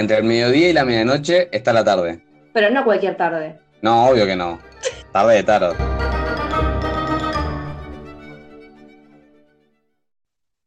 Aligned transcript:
entre 0.00 0.16
el 0.18 0.24
mediodía 0.24 0.70
y 0.70 0.72
la 0.72 0.84
medianoche 0.84 1.48
está 1.52 1.72
la 1.72 1.84
tarde. 1.84 2.24
Pero 2.52 2.70
no 2.70 2.84
cualquier 2.84 3.16
tarde. 3.16 3.60
No, 3.82 4.06
obvio 4.06 4.26
que 4.26 4.34
no. 4.34 4.58
Tarde 5.12 5.34
de 5.36 5.42
tarot. 5.42 5.76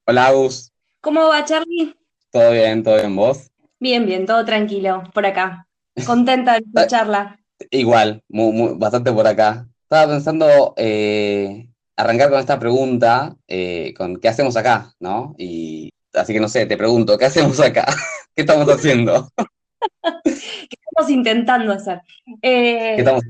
Hola, 0.06 0.28
Agus. 0.28 0.72
¿Cómo 1.02 1.28
va, 1.30 1.44
Charlie? 1.46 1.96
¿Todo 2.32 2.52
bien? 2.52 2.84
¿Todo 2.84 2.96
bien 2.98 3.16
vos? 3.16 3.50
Bien, 3.80 4.06
bien, 4.06 4.26
todo 4.26 4.44
tranquilo, 4.46 5.04
por 5.14 5.26
acá. 5.26 5.68
Contenta 6.06 6.54
de 6.54 6.64
escucharla. 6.76 7.40
Igual, 7.72 8.22
muy, 8.30 8.52
muy- 8.52 8.74
bastante 8.78 9.12
por 9.12 9.26
acá. 9.28 9.68
Estaba 9.84 10.12
pensando 10.14 10.74
eh, 10.78 11.68
arrancar 11.96 12.30
con 12.30 12.40
esta 12.40 12.60
pregunta, 12.60 13.36
eh, 13.48 13.94
con 13.98 14.18
¿qué 14.18 14.28
hacemos 14.30 14.56
acá? 14.58 14.94
¿No? 15.00 15.36
Y 15.38 15.90
así 16.14 16.34
que 16.34 16.40
no 16.40 16.50
sé, 16.50 16.66
te 16.66 16.78
pregunto, 16.78 17.18
¿qué 17.18 17.26
hacemos 17.26 17.60
acá? 17.60 17.86
¿Qué 18.36 18.42
estamos 18.42 18.68
haciendo? 18.68 19.30
¿Qué 20.24 20.78
estamos 20.88 21.12
intentando 21.12 21.74
hacer? 21.74 22.02
Eh, 22.42 22.96
¿Qué 22.96 23.00
estamos 23.00 23.24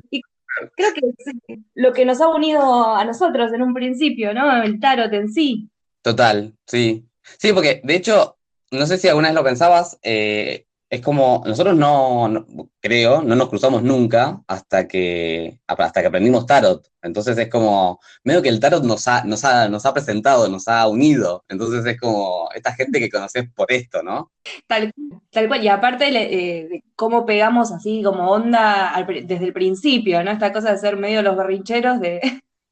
creo 0.76 0.94
que 0.94 1.02
es 1.18 1.60
lo 1.74 1.94
que 1.94 2.06
nos 2.06 2.22
ha 2.22 2.30
unido 2.30 2.96
a 2.96 3.04
nosotros 3.06 3.52
en 3.54 3.62
un 3.62 3.74
principio, 3.74 4.34
¿no? 4.34 4.62
El 4.64 4.80
tarot 4.80 5.12
en 5.14 5.32
sí. 5.32 5.70
Total, 6.02 6.54
sí. 6.66 7.06
Sí, 7.40 7.54
porque 7.54 7.82
de 7.84 7.96
hecho, 7.96 8.38
no 8.72 8.86
sé 8.86 8.98
si 8.98 9.08
alguna 9.08 9.30
vez 9.30 9.36
lo 9.36 9.44
pensabas, 9.44 9.98
eh, 10.04 10.66
es 10.94 11.02
como, 11.02 11.42
nosotros 11.44 11.76
no, 11.76 12.28
no- 12.28 12.46
creo, 12.80 13.24
no 13.24 13.36
nos 13.36 13.50
cruzamos 13.50 13.82
nunca 13.82 14.40
hasta 14.48 14.88
que, 14.88 15.60
hasta 15.66 16.02
que 16.02 16.08
aprendimos 16.08 16.46
tarot. 16.46 16.88
Entonces 17.02 17.36
es 17.40 17.50
como, 17.50 18.00
medio 18.24 18.44
que 18.44 18.50
el 18.50 18.60
tarot 18.60 18.84
nos 18.84 19.08
ha, 19.08 19.24
nos 19.24 19.44
ha, 19.44 19.68
nos 19.70 19.88
ha 19.88 19.94
presentado, 19.96 20.48
nos 20.50 20.68
ha 20.68 20.88
unido. 20.88 21.44
Entonces 21.50 21.84
es 21.84 22.00
como 22.00 22.48
esta 22.54 22.74
gente 22.76 23.00
que 23.00 23.10
conoces 23.10 23.52
por 23.56 23.72
esto, 23.72 24.04
¿no? 24.04 24.32
Tal, 24.68 24.92
tal 25.32 25.48
cual. 25.48 25.64
Y 25.64 25.68
aparte 25.68 26.10
eh, 26.10 26.68
de 26.68 26.84
cómo 26.96 27.26
pegamos 27.26 27.72
así 27.72 28.04
como 28.04 28.30
onda 28.30 28.90
al 28.92 29.08
desde 29.26 29.46
el 29.46 29.54
principio, 29.54 30.24
¿no? 30.24 30.30
Esta 30.30 30.54
cosa 30.54 30.74
de 30.74 30.78
ser 30.78 30.96
medio 30.96 31.24
los 31.24 31.36
berrincheros 31.36 32.00
de 32.02 32.22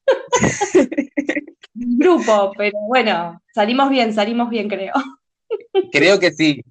grupo, 1.74 2.52
pero 2.56 2.78
bueno, 2.86 3.42
salimos 3.52 3.90
bien, 3.90 4.14
salimos 4.14 4.48
bien, 4.48 4.68
creo. 4.68 4.92
Creo 5.90 6.20
que 6.20 6.30
sí. 6.30 6.62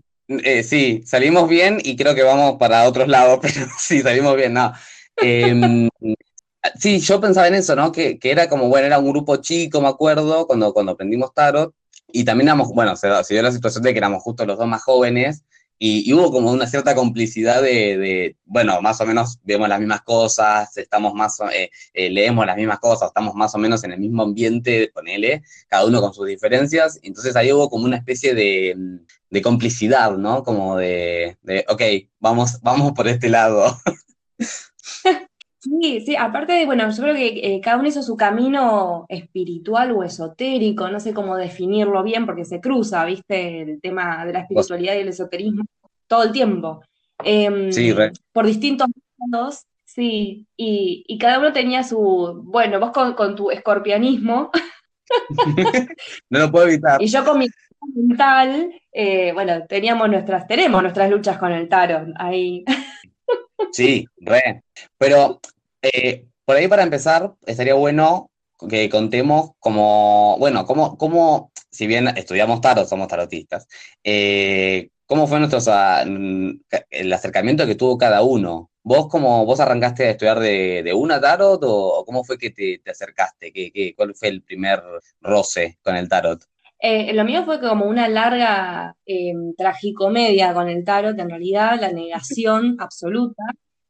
Eh, 0.43 0.63
sí, 0.63 1.03
salimos 1.05 1.49
bien 1.49 1.79
y 1.83 1.95
creo 1.95 2.15
que 2.15 2.23
vamos 2.23 2.57
para 2.57 2.87
otros 2.87 3.07
lados, 3.07 3.39
pero 3.41 3.67
sí, 3.77 4.01
salimos 4.01 4.35
bien, 4.35 4.53
no. 4.53 4.73
Em, 5.17 5.89
sí, 6.79 6.99
yo 6.99 7.19
pensaba 7.19 7.47
en 7.47 7.55
eso, 7.55 7.75
¿no? 7.75 7.91
Que, 7.91 8.19
que 8.19 8.31
era 8.31 8.47
como, 8.49 8.69
bueno, 8.69 8.87
era 8.87 8.99
un 8.99 9.09
grupo 9.09 9.37
chico, 9.37 9.81
me 9.81 9.87
acuerdo, 9.87 10.47
cuando, 10.47 10.73
cuando 10.73 10.93
aprendimos 10.93 11.33
tarot, 11.33 11.73
y 12.07 12.23
también 12.23 12.49
éramos, 12.49 12.69
bueno, 12.73 12.95
se, 12.95 13.07
se 13.23 13.33
dio 13.33 13.43
la 13.43 13.51
situación 13.51 13.83
de 13.83 13.93
que 13.93 13.99
éramos 13.99 14.23
justo 14.23 14.45
los 14.45 14.57
dos 14.57 14.67
más 14.67 14.83
jóvenes, 14.83 15.43
y, 15.83 16.13
hubo 16.13 16.31
como 16.31 16.51
una 16.51 16.67
cierta 16.67 16.93
complicidad 16.93 17.63
de, 17.63 18.35
bueno, 18.45 18.79
más 18.83 19.01
o 19.01 19.05
menos 19.07 19.39
vemos 19.41 19.67
las 19.67 19.79
mismas 19.79 20.01
cosas, 20.03 20.77
estamos 20.77 21.15
más, 21.15 21.39
eh, 21.51 21.71
eh, 21.95 22.09
leemos 22.11 22.45
las 22.45 22.55
mismas 22.55 22.77
cosas, 22.79 23.07
estamos 23.07 23.33
más 23.33 23.55
o 23.55 23.57
menos 23.57 23.83
en 23.83 23.93
el 23.93 23.99
mismo 23.99 24.21
ambiente, 24.21 24.91
ponele, 24.93 25.41
cada 25.67 25.87
uno 25.87 25.99
con 25.99 26.13
sus 26.13 26.27
diferencias, 26.27 26.99
entonces 27.01 27.35
ahí 27.35 27.51
hubo 27.51 27.67
como 27.67 27.85
una 27.85 27.97
especie 27.97 28.35
de, 28.35 28.75
de 29.31 29.41
complicidad, 29.41 30.15
¿no? 30.17 30.43
Como 30.43 30.77
de, 30.77 31.37
de, 31.41 31.65
ok, 31.67 31.81
vamos, 32.19 32.61
vamos 32.61 32.91
por 32.91 33.07
este 33.07 33.29
lado. 33.29 33.75
Sí, 35.63 36.01
sí, 36.03 36.15
aparte 36.15 36.53
de, 36.53 36.65
bueno, 36.65 36.89
yo 36.89 37.03
creo 37.03 37.13
que 37.13 37.27
eh, 37.55 37.61
cada 37.61 37.77
uno 37.77 37.87
hizo 37.87 38.01
su 38.01 38.17
camino 38.17 39.05
espiritual 39.07 39.91
o 39.91 40.03
esotérico, 40.03 40.89
no 40.89 40.99
sé 40.99 41.13
cómo 41.13 41.37
definirlo 41.37 42.01
bien, 42.01 42.25
porque 42.25 42.45
se 42.45 42.59
cruza, 42.59 43.05
¿viste? 43.05 43.61
El 43.61 43.79
tema 43.79 44.25
de 44.25 44.33
la 44.33 44.39
espiritualidad 44.39 44.95
y 44.95 44.99
el 45.01 45.09
esoterismo 45.09 45.63
todo 46.07 46.23
el 46.23 46.31
tiempo. 46.31 46.81
Em, 47.23 47.71
Sí, 47.71 47.93
re. 47.93 48.11
por 48.33 48.47
distintos 48.47 48.87
mundos, 49.17 49.61
sí, 49.85 50.47
y, 50.57 51.03
y 51.07 51.17
cada 51.19 51.37
uno 51.37 51.53
tenía 51.53 51.83
su, 51.83 52.41
bueno, 52.43 52.79
vos 52.79 52.89
con, 52.91 53.13
con 53.13 53.35
tu 53.35 53.51
escorpianismo 53.51 54.49
No 56.29 56.39
lo 56.39 56.51
puedo 56.51 56.67
evitar. 56.67 57.01
y 57.01 57.07
yo 57.07 57.23
con 57.23 57.37
mi 57.37 57.47
mental, 57.93 58.71
eh, 58.91 59.31
bueno, 59.33 59.65
teníamos 59.67 60.09
nuestras, 60.09 60.47
tenemos 60.47 60.81
nuestras 60.81 61.09
luchas 61.09 61.37
con 61.37 61.51
el 61.51 61.69
tarot 61.69 62.09
ahí. 62.17 62.63
Sí, 63.71 64.05
re. 64.17 64.63
Pero 64.97 65.39
eh, 65.81 66.25
por 66.45 66.55
ahí 66.55 66.67
para 66.67 66.83
empezar, 66.83 67.33
estaría 67.45 67.73
bueno 67.75 68.29
que 68.69 68.89
contemos 68.89 69.51
como, 69.59 70.37
bueno, 70.37 70.65
cómo, 70.65 70.97
cómo, 70.97 71.51
si 71.69 71.87
bien 71.87 72.07
estudiamos 72.09 72.61
tarot, 72.61 72.87
somos 72.87 73.07
tarotistas, 73.07 73.67
eh, 74.03 74.89
¿cómo 75.07 75.25
fue 75.27 75.39
nuestro, 75.39 75.59
mm, 76.05 76.59
el 76.91 77.13
acercamiento 77.13 77.65
que 77.65 77.75
tuvo 77.75 77.97
cada 77.97 78.21
uno? 78.21 78.69
¿Vos 78.83 79.07
cómo, 79.09 79.45
vos 79.45 79.59
arrancaste 79.59 80.05
a 80.07 80.11
estudiar 80.11 80.39
de, 80.39 80.81
una 80.95 81.19
tarot 81.21 81.59
o, 81.63 82.03
cómo 82.05 82.23
fue 82.23 82.37
que 82.37 82.49
te, 82.51 82.79
te 82.83 82.91
acercaste? 82.91 83.51
¿Qué, 83.53 83.71
qué- 83.71 83.93
cuál 83.95 84.13
fue 84.15 84.27
el 84.29 84.43
primer 84.43 84.81
roce 85.21 85.77
con 85.83 85.95
el 85.95 86.07
tarot? 86.09 86.41
Eh, 86.83 87.13
lo 87.13 87.23
mío 87.23 87.45
fue 87.45 87.59
como 87.59 87.85
una 87.85 88.07
larga 88.09 88.95
eh, 89.05 89.33
tragicomedia 89.55 90.51
con 90.53 90.67
el 90.67 90.83
tarot, 90.83 91.17
en 91.19 91.29
realidad, 91.29 91.79
la 91.79 91.91
negación 91.91 92.75
absoluta. 92.79 93.43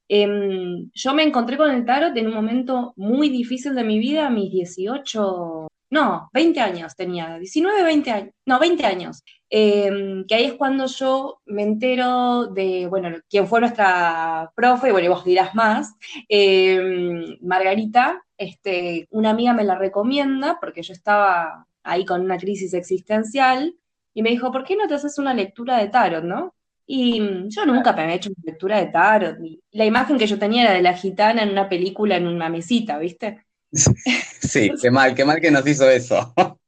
Em, 0.10 0.90
yo 0.94 1.14
me 1.14 1.24
encontré 1.24 1.56
con 1.56 1.72
el 1.72 1.86
tarot 1.86 2.16
en 2.18 2.28
un 2.28 2.34
momento 2.34 2.94
muy 2.98 3.30
difícil 3.30 3.74
de 3.76 3.86
mi 3.86 3.98
vida, 3.98 4.28
a 4.28 4.30
mis 4.30 4.52
18, 4.52 5.68
no, 5.92 6.30
20 6.34 6.60
años 6.60 6.96
tenía, 6.96 7.38
19, 7.40 7.84
20 7.84 8.12
años, 8.12 8.34
no, 8.46 8.60
20 8.60 8.86
años. 8.86 9.24
Que 9.50 10.26
ahí 10.32 10.46
es 10.46 10.54
cuando 10.54 10.86
yo 10.88 11.42
me 11.46 11.64
entero 11.64 12.48
de, 12.48 12.88
bueno, 12.88 13.10
quién 13.30 13.48
fue 13.48 13.62
nuestra 13.62 14.52
profe, 14.56 14.90
y 14.90 14.92
bueno, 14.92 15.06
y 15.08 15.10
vos 15.10 15.26
dirás 15.26 15.56
más, 15.56 15.96
em, 16.30 17.38
Margarita, 17.42 18.22
este, 18.38 19.08
una 19.12 19.30
amiga 19.32 19.54
me 19.54 19.64
la 19.64 19.76
recomienda 19.76 20.58
porque 20.60 20.82
yo 20.84 20.94
estaba 20.94 21.68
ahí 21.84 22.06
con 22.06 22.22
una 22.22 22.38
crisis 22.38 22.74
existencial 22.74 23.76
y 24.14 24.24
me 24.24 24.30
dijo, 24.30 24.52
¿por 24.52 24.64
qué 24.64 24.76
no 24.76 24.88
te 24.88 24.96
haces 24.96 25.18
una 25.18 25.34
lectura 25.34 25.78
de 25.78 25.90
tarot, 25.90 26.24
no? 26.24 26.54
Y 26.86 27.22
mm, 27.22 27.50
yo 27.50 27.66
nunca 27.66 27.94
me 27.94 28.04
había 28.04 28.16
hecho 28.16 28.30
una 28.30 28.52
lectura 28.52 28.78
de 28.80 28.88
tarot. 28.88 29.38
la 29.72 29.86
imagen 29.86 30.18
que 30.18 30.28
yo 30.28 30.38
tenía 30.38 30.64
era 30.64 30.74
de 30.74 30.82
la 30.82 30.94
gitana 30.94 31.44
en 31.44 31.50
una 31.50 31.70
película, 31.70 32.18
en 32.18 32.28
una 32.28 32.50
mesita, 32.50 32.98
¿viste? 32.98 33.46
Sí, 33.72 34.72
qué 34.82 34.92
mal, 34.92 35.16
qué 35.16 35.24
mal 35.24 35.40
que 35.40 35.52
nos 35.52 35.66
hizo 35.66 35.90
eso. 35.90 36.34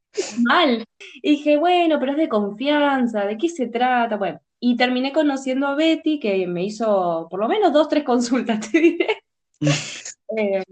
Mal. 0.43 0.85
Y 1.23 1.31
dije, 1.31 1.57
bueno, 1.57 1.99
pero 1.99 2.11
es 2.11 2.17
de 2.19 2.29
confianza, 2.29 3.25
¿de 3.25 3.35
qué 3.35 3.49
se 3.49 3.67
trata? 3.67 4.15
Bueno, 4.15 4.39
y 4.59 4.77
terminé 4.77 5.11
conociendo 5.11 5.67
a 5.67 5.75
Betty, 5.75 6.19
que 6.19 6.45
me 6.47 6.63
hizo 6.63 7.27
por 7.29 7.39
lo 7.39 7.47
menos 7.47 7.73
dos, 7.73 7.89
tres 7.89 8.03
consultas, 8.03 8.59
te 8.71 8.79
diré. 8.79 9.23
Eh, 10.37 10.63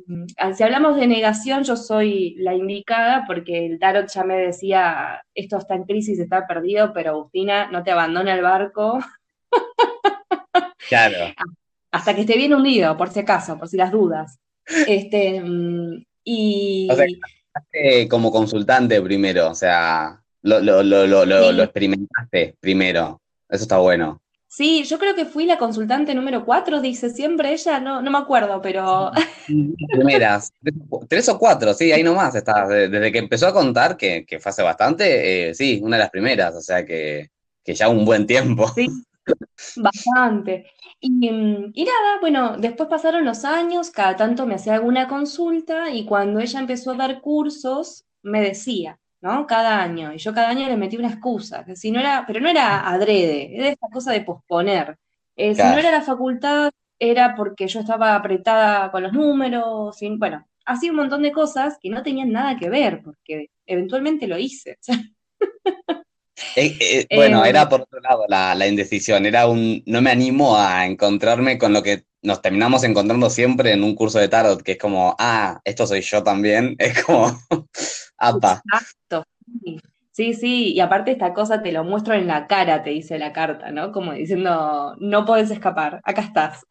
si 0.55 0.63
hablamos 0.63 0.95
de 0.97 1.07
negación, 1.07 1.63
yo 1.63 1.75
soy 1.75 2.35
la 2.39 2.53
indicada 2.53 3.23
porque 3.27 3.65
el 3.65 3.79
tarot 3.79 4.07
ya 4.07 4.23
me 4.23 4.37
decía, 4.37 5.21
esto 5.35 5.57
está 5.57 5.75
en 5.75 5.83
crisis, 5.83 6.19
está 6.19 6.47
perdido, 6.47 6.93
pero 6.93 7.11
Agustina, 7.11 7.69
no 7.71 7.83
te 7.83 7.91
abandona 7.91 8.33
el 8.33 8.41
barco 8.41 8.99
Claro. 10.89 11.17
hasta 11.91 12.15
que 12.15 12.21
esté 12.21 12.37
bien 12.37 12.53
hundido, 12.53 12.95
por 12.97 13.09
si 13.09 13.19
acaso, 13.19 13.57
por 13.57 13.67
si 13.67 13.77
las 13.77 13.91
dudas. 13.91 14.39
Este, 14.87 15.43
y 16.23 16.87
O 16.89 16.95
sea, 16.95 17.05
como 18.09 18.31
consultante 18.31 19.01
primero, 19.01 19.49
o 19.49 19.55
sea, 19.55 20.21
lo, 20.43 20.59
lo, 20.59 20.83
lo, 20.83 21.05
lo, 21.05 21.25
lo, 21.25 21.49
Sí. 21.49 21.55
lo 21.55 21.63
experimentaste 21.63 22.55
primero. 22.59 23.21
Eso 23.49 23.63
está 23.63 23.77
bueno. 23.77 24.21
Sí, 24.51 24.83
yo 24.83 24.99
creo 24.99 25.15
que 25.15 25.25
fui 25.25 25.45
la 25.45 25.57
consultante 25.57 26.13
número 26.13 26.45
cuatro, 26.45 26.81
dice 26.81 27.09
siempre 27.09 27.53
ella, 27.53 27.79
no, 27.79 28.01
no 28.01 28.11
me 28.11 28.17
acuerdo, 28.17 28.61
pero 28.61 29.11
Primeras, 29.91 30.53
tres, 31.09 31.27
o 31.29 31.37
cuatro, 31.37 31.73
sí, 31.73 31.91
ahí 31.91 32.03
nomás 32.03 32.35
está. 32.35 32.67
De- 32.67 32.87
Desde 32.89 33.11
que 33.11 33.17
empezó 33.19 33.47
a 33.47 33.53
contar, 33.53 33.97
que, 33.97 34.25
que 34.25 34.39
fue 34.39 34.49
hace 34.51 34.63
bastante, 34.63 35.49
eh, 35.49 35.53
sí, 35.55 35.79
una 35.83 35.97
de 35.97 36.03
las 36.03 36.09
primeras, 36.11 36.55
o 36.55 36.61
sea 36.61 36.85
que, 36.85 37.29
que 37.63 37.73
ya 37.73 37.89
un 37.89 38.05
buen 38.05 38.25
tiempo. 38.25 38.67
Sí, 38.75 38.87
bastante. 39.75 40.67
Y, 40.99 41.31
mm, 41.31 41.71
y 41.73 41.85
nada, 41.85 42.19
bueno, 42.21 42.57
después 42.57 42.89
pasaron 42.89 43.25
los 43.25 43.45
años, 43.45 43.91
cada 43.91 44.15
tanto 44.15 44.45
me 44.45 44.55
hacía 44.55 44.75
alguna 44.75 45.07
consulta 45.07 45.91
y 45.91 46.05
cuando 46.05 46.39
ella 46.39 46.59
empezó 46.59 46.91
a 46.91 46.95
dar 46.97 47.21
cursos, 47.21 48.05
me 48.23 48.41
decía, 48.41 48.99
¿no? 49.21 49.47
Cada 49.47 49.81
año. 49.81 50.13
Y 50.13 50.17
yo 50.17 50.33
cada 50.33 50.49
año 50.49 50.67
le 50.67 50.77
metí 50.77 50.97
una 50.97 51.09
excusa, 51.09 51.63
que 51.63 51.75
si 51.75 51.91
no 51.91 51.99
era, 51.99 52.25
pero 52.27 52.39
no 52.39 52.49
era 52.49 52.87
adrede, 52.89 53.55
era 53.55 53.69
esta 53.69 53.87
cosa 53.89 54.11
de 54.11 54.21
posponer. 54.21 54.97
Eh, 55.35 55.55
si 55.55 55.61
no 55.61 55.77
era 55.77 55.91
la 55.91 56.01
facultad, 56.01 56.71
era 56.99 57.35
porque 57.35 57.67
yo 57.67 57.79
estaba 57.79 58.15
apretada 58.15 58.91
con 58.91 59.03
los 59.03 59.13
números, 59.13 60.01
y, 60.01 60.15
bueno, 60.17 60.45
así 60.65 60.89
un 60.89 60.97
montón 60.97 61.21
de 61.23 61.31
cosas 61.31 61.77
que 61.81 61.89
no 61.89 62.03
tenían 62.03 62.31
nada 62.31 62.57
que 62.57 62.69
ver, 62.69 63.01
porque 63.03 63.49
eventualmente 63.65 64.27
lo 64.27 64.37
hice. 64.37 64.77
Eh, 66.55 66.75
eh, 66.79 67.15
bueno, 67.15 67.45
era 67.45 67.69
por 67.69 67.81
otro 67.81 67.99
lado 67.99 68.25
la, 68.27 68.55
la 68.55 68.67
indecisión, 68.67 69.25
era 69.27 69.47
un, 69.47 69.83
no 69.85 70.01
me 70.01 70.09
animo 70.09 70.57
a 70.57 70.87
encontrarme 70.87 71.59
con 71.59 71.71
lo 71.71 71.83
que 71.83 72.05
nos 72.23 72.41
terminamos 72.41 72.83
encontrando 72.83 73.29
siempre 73.29 73.71
en 73.71 73.83
un 73.83 73.95
curso 73.95 74.19
de 74.19 74.27
tarot, 74.27 74.61
que 74.61 74.73
es 74.73 74.77
como, 74.77 75.15
ah, 75.17 75.59
esto 75.63 75.87
soy 75.87 76.01
yo 76.01 76.23
también, 76.23 76.75
es 76.79 77.03
como, 77.03 77.39
apa, 78.21 78.61
Exacto. 78.65 79.25
sí. 79.63 79.79
Sí, 80.33 80.73
y 80.73 80.79
aparte 80.81 81.11
esta 81.11 81.33
cosa 81.33 81.63
te 81.63 81.71
lo 81.71 81.83
muestro 81.83 82.13
en 82.13 82.27
la 82.27 82.45
cara, 82.45 82.83
te 82.83 82.91
dice 82.91 83.17
la 83.17 83.33
carta, 83.33 83.71
¿no? 83.71 83.91
Como 83.91 84.13
diciendo, 84.13 84.95
no 84.99 85.25
podés 85.25 85.49
escapar, 85.51 86.01
acá 86.03 86.21
estás. 86.21 86.65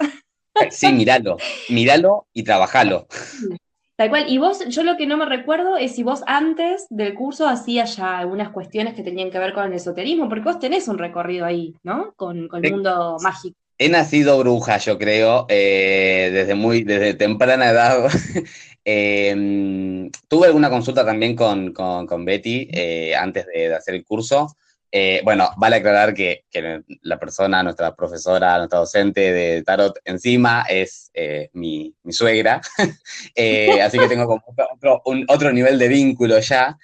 Sí, 0.71 0.93
míralo, 0.93 1.39
míralo 1.71 2.27
y 2.35 2.43
trabajalo. 2.43 3.07
Tal 3.97 4.09
cual, 4.11 4.27
y 4.29 4.39
vos, 4.39 4.67
yo 4.69 4.83
lo 4.83 4.97
que 4.97 5.07
no 5.07 5.17
me 5.17 5.27
recuerdo 5.27 5.77
es 5.77 5.95
si 5.95 6.03
vos 6.03 6.23
antes 6.27 6.87
del 6.91 7.15
curso 7.15 7.47
hacías 7.47 7.97
ya 7.97 8.19
algunas 8.19 8.51
cuestiones 8.51 8.95
que 8.95 9.03
tenían 9.03 9.31
que 9.31 9.39
ver 9.39 9.53
con 9.53 9.65
el 9.65 9.73
esoterismo, 9.73 10.29
porque 10.29 10.45
vos 10.45 10.59
tenés 10.59 10.89
un 10.89 10.99
recorrido 10.99 11.47
ahí, 11.47 11.75
¿no? 11.83 12.13
Con, 12.17 12.49
el 12.53 12.73
mundo 12.73 13.17
mágico. 13.23 13.57
He 13.83 13.89
nacido 13.89 14.39
bruja, 14.39 14.77
yo 14.77 14.99
creo, 14.99 15.47
eh, 15.49 16.29
desde 16.35 16.55
muy, 16.55 16.85
desde 16.85 17.15
temprana 17.15 17.71
edad. 17.71 18.11
Em, 18.83 20.11
tuve 20.27 20.47
alguna 20.47 20.71
consulta 20.71 21.05
también 21.05 21.37
con, 21.37 22.25
Betty 22.25 22.69
eh, 22.73 23.15
antes 23.15 23.47
de, 23.47 23.75
hacer 23.75 23.95
el 23.95 24.05
curso. 24.05 24.55
Eh, 24.91 25.21
bueno, 25.23 25.51
vale 25.57 25.77
aclarar 25.77 26.13
que, 26.13 26.45
la 27.03 27.19
persona, 27.19 27.63
nuestra 27.63 27.95
profesora, 27.95 28.59
nuestra 28.59 28.81
docente 28.81 29.33
de 29.33 29.63
tarot 29.63 29.99
encima 30.05 30.65
es 30.69 31.11
mi, 31.53 31.95
suegra, 32.11 32.61
así 33.83 33.99
que 33.99 34.09
tengo 34.09 34.27
como 34.27 34.43
otro, 34.75 35.03
otro 35.29 35.53
nivel 35.53 35.79
de 35.79 35.89
vínculo 35.89 36.39
ya. 36.41 36.77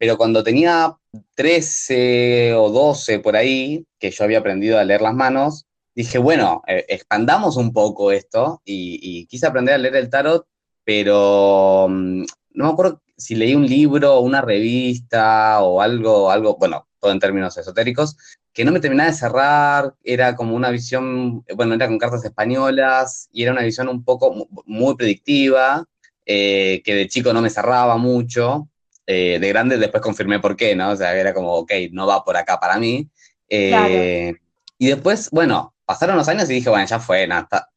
Pero 0.00 0.16
cuando 0.16 0.42
tenía 0.42 0.96
13 1.34 2.54
o 2.54 2.70
12 2.70 3.18
por 3.18 3.36
ahí, 3.36 3.84
que 3.98 4.10
yo 4.10 4.24
había 4.24 4.38
aprendido 4.38 4.78
a 4.78 4.84
leer 4.84 5.02
las 5.02 5.12
manos, 5.12 5.66
dije, 5.94 6.16
bueno, 6.16 6.62
eh, 6.66 6.86
expandamos 6.88 7.58
un 7.58 7.74
poco 7.74 8.10
esto 8.10 8.62
y, 8.64 9.26
quise 9.26 9.46
aprender 9.46 9.74
a 9.74 9.78
leer 9.78 9.96
el 9.96 10.08
tarot, 10.08 10.46
pero 10.84 11.86
mm, 11.90 12.24
no 12.54 12.64
me 12.64 12.70
acuerdo 12.70 13.02
si 13.14 13.34
leí 13.34 13.54
un 13.54 13.66
libro, 13.66 14.20
una 14.20 14.40
revista 14.40 15.60
o 15.62 15.82
algo, 15.82 16.30
algo, 16.30 16.56
bueno, 16.56 16.88
todo 16.98 17.12
en 17.12 17.20
términos 17.20 17.58
esotéricos, 17.58 18.16
que 18.54 18.64
no 18.64 18.72
me 18.72 18.80
terminaba 18.80 19.10
de 19.10 19.16
cerrar, 19.16 19.94
era 20.02 20.34
como 20.34 20.56
una 20.56 20.70
visión, 20.70 21.44
bueno, 21.54 21.74
era 21.74 21.88
con 21.88 21.98
cartas 21.98 22.24
españolas 22.24 23.28
y 23.32 23.42
era 23.42 23.52
una 23.52 23.64
visión 23.64 23.88
un 23.88 24.02
poco 24.02 24.48
muy 24.64 24.96
predictiva, 24.96 25.84
eh, 26.24 26.80
que 26.86 26.94
de 26.94 27.06
chico 27.06 27.34
no 27.34 27.42
me 27.42 27.50
cerraba 27.50 27.98
mucho, 27.98 28.70
eh, 29.12 29.40
de 29.40 29.48
grande 29.48 29.76
después 29.76 30.02
confirmé 30.04 30.38
por 30.38 30.54
qué, 30.54 30.76
¿no? 30.76 30.90
O 30.90 30.96
sea, 30.96 31.16
era 31.16 31.34
como, 31.34 31.52
ok, 31.54 31.72
no 31.90 32.06
va 32.06 32.24
por 32.24 32.36
acá 32.36 32.60
para 32.60 32.78
mí. 32.78 33.08
Y 33.48 34.86
después, 34.86 35.30
bueno, 35.30 35.74
pasaron 35.84 36.16
los 36.16 36.28
años 36.28 36.48
y 36.48 36.54
dije, 36.54 36.70
bueno, 36.70 36.86
ya 36.86 37.00
fue, 37.00 37.26
nada, 37.26 37.68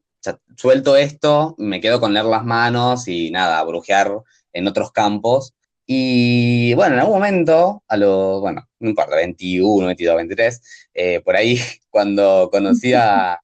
suelto 0.56 0.96
esto, 0.96 1.56
me 1.58 1.80
quedo 1.80 1.98
con 2.00 2.14
leer 2.14 2.26
las 2.26 2.44
manos 2.44 3.08
y 3.08 3.32
nada, 3.32 3.60
brujear 3.64 4.12
en 4.52 4.68
otros 4.68 4.92
campos. 4.92 5.54
Y 5.86 6.72
bueno, 6.74 6.94
en 6.94 7.00
algún 7.00 7.16
momento, 7.16 7.82
a 7.88 7.96
los, 7.96 8.40
bueno, 8.40 8.68
no 8.78 8.90
importa, 8.90 9.16
21, 9.16 9.86
22, 9.86 10.16
23, 10.16 10.62
por 11.24 11.34
ahí, 11.34 11.58
cuando 11.90 12.48
conocí 12.52 12.94
a, 12.94 13.40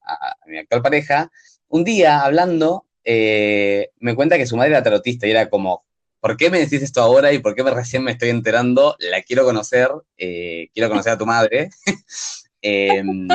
mi 0.47 0.59
actual 0.59 0.81
pareja, 0.81 1.33
un 1.67 1.83
día 1.83 2.21
hablando, 2.21 2.87
eh, 3.03 3.91
me 3.99 4.15
cuenta 4.15 4.39
que 4.39 4.47
su 4.47 4.57
madre 4.57 4.71
era 4.71 4.83
tarotista 4.85 5.27
y 5.27 5.33
era 5.33 5.51
como, 5.51 5.85
¿por 6.21 6.37
qué 6.37 6.51
me 6.51 6.61
decís 6.61 6.83
esto 6.83 7.01
ahora 7.01 7.33
y 7.33 7.39
por 7.39 7.55
qué 7.55 7.65
me, 7.65 7.71
recién 7.71 8.05
me 8.05 8.13
estoy 8.13 8.29
enterando? 8.29 8.95
La 8.99 9.23
quiero 9.23 9.45
conocer, 9.45 9.91
eh, 10.17 10.69
quiero 10.73 10.89
conocer 10.89 11.13
a 11.13 11.19
tu 11.19 11.27
madre. 11.27 11.71
Em, 12.63 13.27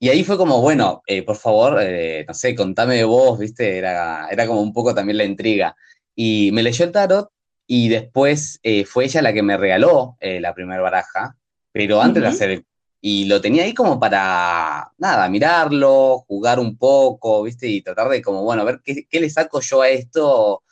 y 0.00 0.08
ahí 0.08 0.24
fue 0.24 0.36
como, 0.36 0.60
bueno, 0.60 1.02
eh, 1.06 1.22
por 1.22 1.36
favor, 1.36 1.78
eh, 1.80 2.24
no 2.26 2.34
sé, 2.34 2.56
contame 2.56 2.96
de 2.96 3.04
vos, 3.04 3.38
¿viste? 3.38 3.78
Era, 3.78 4.26
era 4.28 4.48
como 4.48 4.60
un 4.60 4.72
poco 4.72 4.92
también 4.92 5.16
la 5.16 5.24
intriga. 5.24 5.76
Y 6.16 6.50
me 6.52 6.64
leyó 6.64 6.84
el 6.84 6.90
tarot 6.90 7.30
y 7.68 7.88
después 7.88 8.58
eh, 8.64 8.84
fue 8.84 9.04
ella 9.04 9.22
la 9.22 9.32
que 9.32 9.44
me 9.44 9.56
regaló 9.56 10.16
la 10.20 10.52
primera 10.54 10.82
baraja, 10.82 11.36
pero 11.70 12.02
antes 12.02 12.20
de 12.20 12.28
hacer 12.28 12.64
Y 13.00 13.26
lo 13.26 13.40
tenía 13.40 13.62
ahí 13.62 13.74
como 13.74 14.00
para, 14.00 14.90
nada, 14.98 15.28
mirarlo, 15.28 16.24
jugar 16.26 16.58
un 16.58 16.76
poco, 16.76 17.44
¿viste? 17.44 17.68
Y 17.68 17.80
tratar 17.80 18.08
de 18.08 18.22
como, 18.22 18.42
bueno, 18.42 18.64
ver 18.64 18.80
qué, 18.84 19.06
qué 19.08 19.20
le 19.20 19.30
saco 19.30 19.60
yo 19.60 19.82
a 19.82 19.88
esto 19.88 20.64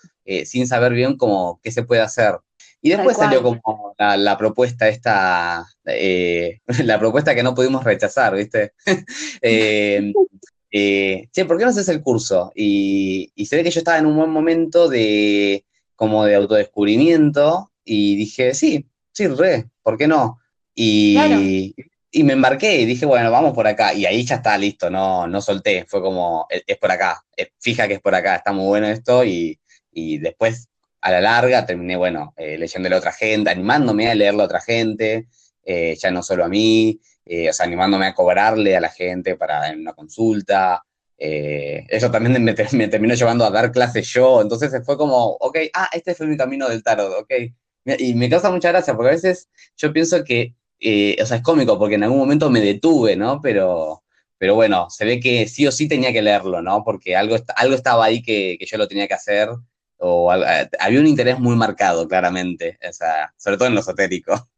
sin 0.45 0.67
saber 0.67 0.93
bien 0.93 1.17
cómo 1.17 1.61
qué 1.63 1.71
se 1.71 1.83
puede 1.83 2.01
hacer. 2.01 2.37
Y 2.85 2.91
después 2.91 3.17
salió 3.17 3.43
como 3.43 3.95
la, 3.97 4.37
propuesta 4.37 4.89
esta, 4.89 5.65
eh, 5.87 6.59
la 6.85 6.99
propuesta 6.99 7.35
que 7.35 7.45
no 7.45 7.55
pudimos 7.55 7.85
rechazar, 7.85 8.35
¿viste? 8.35 8.73
eh, 9.41 10.13
eh, 10.73 11.29
che, 11.31 11.45
¿por 11.45 11.59
qué 11.59 11.65
no 11.65 11.71
haces 11.71 11.89
el 11.89 12.03
curso? 12.03 12.51
Y, 12.57 13.33
se 13.47 13.57
ve 13.57 13.63
que 13.63 13.71
yo 13.71 13.79
estaba 13.79 13.99
en 13.99 14.07
un 14.07 14.17
buen 14.17 14.31
momento 14.31 14.89
de 14.89 15.65
como 15.95 16.25
de 16.25 16.35
autodescubrimiento 16.35 17.71
y 17.85 18.17
dije, 18.17 18.53
sí, 18.53 18.89
sí, 19.13 19.29
re, 19.29 19.67
¿por 19.83 19.97
qué 19.97 20.09
no? 20.09 20.41
Y, 20.75 21.77
y 22.11 22.25
me 22.25 22.33
embarqué 22.33 22.81
y 22.81 22.85
dije, 22.87 23.07
bueno, 23.07 23.31
vamos 23.31 23.55
por 23.55 23.69
acá. 23.69 23.95
Y 23.95 24.07
ahí 24.07 24.25
ya 24.25 24.37
está, 24.37 24.59
listo, 24.59 24.91
no, 24.91 25.29
no 25.29 25.41
solté, 25.41 25.85
fue 25.87 26.03
como, 26.03 26.49
es, 26.49 26.79
por 26.79 26.91
acá, 26.91 27.23
fija 27.61 27.87
que 27.87 27.95
es 27.95 28.01
por 28.01 28.17
acá, 28.17 28.37
está 28.37 28.51
muy 28.51 28.67
bueno 28.67 28.89
esto 28.89 29.25
y, 29.25 29.57
y 29.93 30.19
después 30.19 30.69
a 31.03 31.11
la 31.11 31.21
larga 31.21 31.67
terminé, 31.67 31.97
bueno, 31.97 32.33
eh, 32.37 32.65
a 32.65 32.97
otra 32.97 33.13
gente, 33.13 33.51
animándome 33.51 34.09
a 34.09 34.15
leerle 34.15 34.43
a 34.43 34.47
otra 34.47 34.61
gente, 34.61 35.27
eh, 35.65 35.97
ya 36.01 36.11
no 36.13 36.23
solo 36.23 36.45
a 36.45 36.49
mí, 36.49 37.01
eh, 37.27 37.51
o 37.51 37.53
sea, 37.53 37.67
animándome 37.67 38.07
a 38.07 38.15
cobrarle 38.15 38.77
a 38.77 38.81
la 38.81 38.89
gente 38.89 39.37
para 39.37 39.69
en 39.69 39.81
una 39.81 39.93
consulta. 39.93 40.83
eso 41.19 42.11
también 42.11 42.43
me, 42.43 42.55
terminó 42.89 43.15
llevando 43.15 43.45
a 43.45 43.51
dar 43.51 43.71
clases 43.73 44.09
yo, 44.09 44.43
entonces 44.43 44.73
fue 44.85 44.97
como, 44.97 45.37
ok, 45.41 45.59
ah, 45.75 45.89
este 45.93 46.15
fue 46.15 46.27
mi 46.27 46.37
camino 46.37 46.69
del 46.69 46.83
tarot, 46.83 47.13
ok. 47.21 47.33
Y 47.99 48.15
me 48.15 48.29
causa 48.31 48.51
mucha 48.51 48.71
gracia, 48.71 48.95
porque 48.95 49.11
a 49.11 49.13
veces 49.15 49.49
yo 49.77 49.93
pienso 49.93 50.23
que, 50.25 50.55
o 51.21 51.27
sea, 51.27 51.37
es 51.39 51.43
cómico, 51.43 51.79
porque 51.79 51.97
en 51.97 52.05
algún 52.05 52.19
momento 52.19 52.51
me 52.51 52.61
detuve, 52.61 53.17
¿no? 53.17 53.41
Pero, 53.41 54.03
pero 54.39 54.55
bueno, 54.55 54.89
se 54.91 55.05
ve 55.05 55.21
que 55.21 55.49
sí 55.49 55.67
o 55.67 55.73
sí 55.73 55.89
tenía 55.89 56.13
que 56.13 56.23
leerlo, 56.23 56.63
¿no? 56.63 56.85
Porque 56.85 57.17
algo, 57.17 57.37
algo 57.57 57.75
estaba 57.75 58.05
ahí 58.05 58.23
que, 58.23 58.57
que 58.59 58.67
yo 58.67 58.79
lo 58.79 58.89
tenía 58.89 59.09
que 59.09 59.15
hacer 59.15 59.49
o 60.03 60.35
eh, 60.35 60.69
había 60.81 61.01
un 61.01 61.07
interés 61.07 61.39
muy 61.39 61.57
marcado, 61.57 62.09
claramente, 62.09 62.79
sobre 63.37 63.57
todo 63.57 63.69
en 63.69 63.75
lo 63.75 63.81
esotérico. 63.81 64.49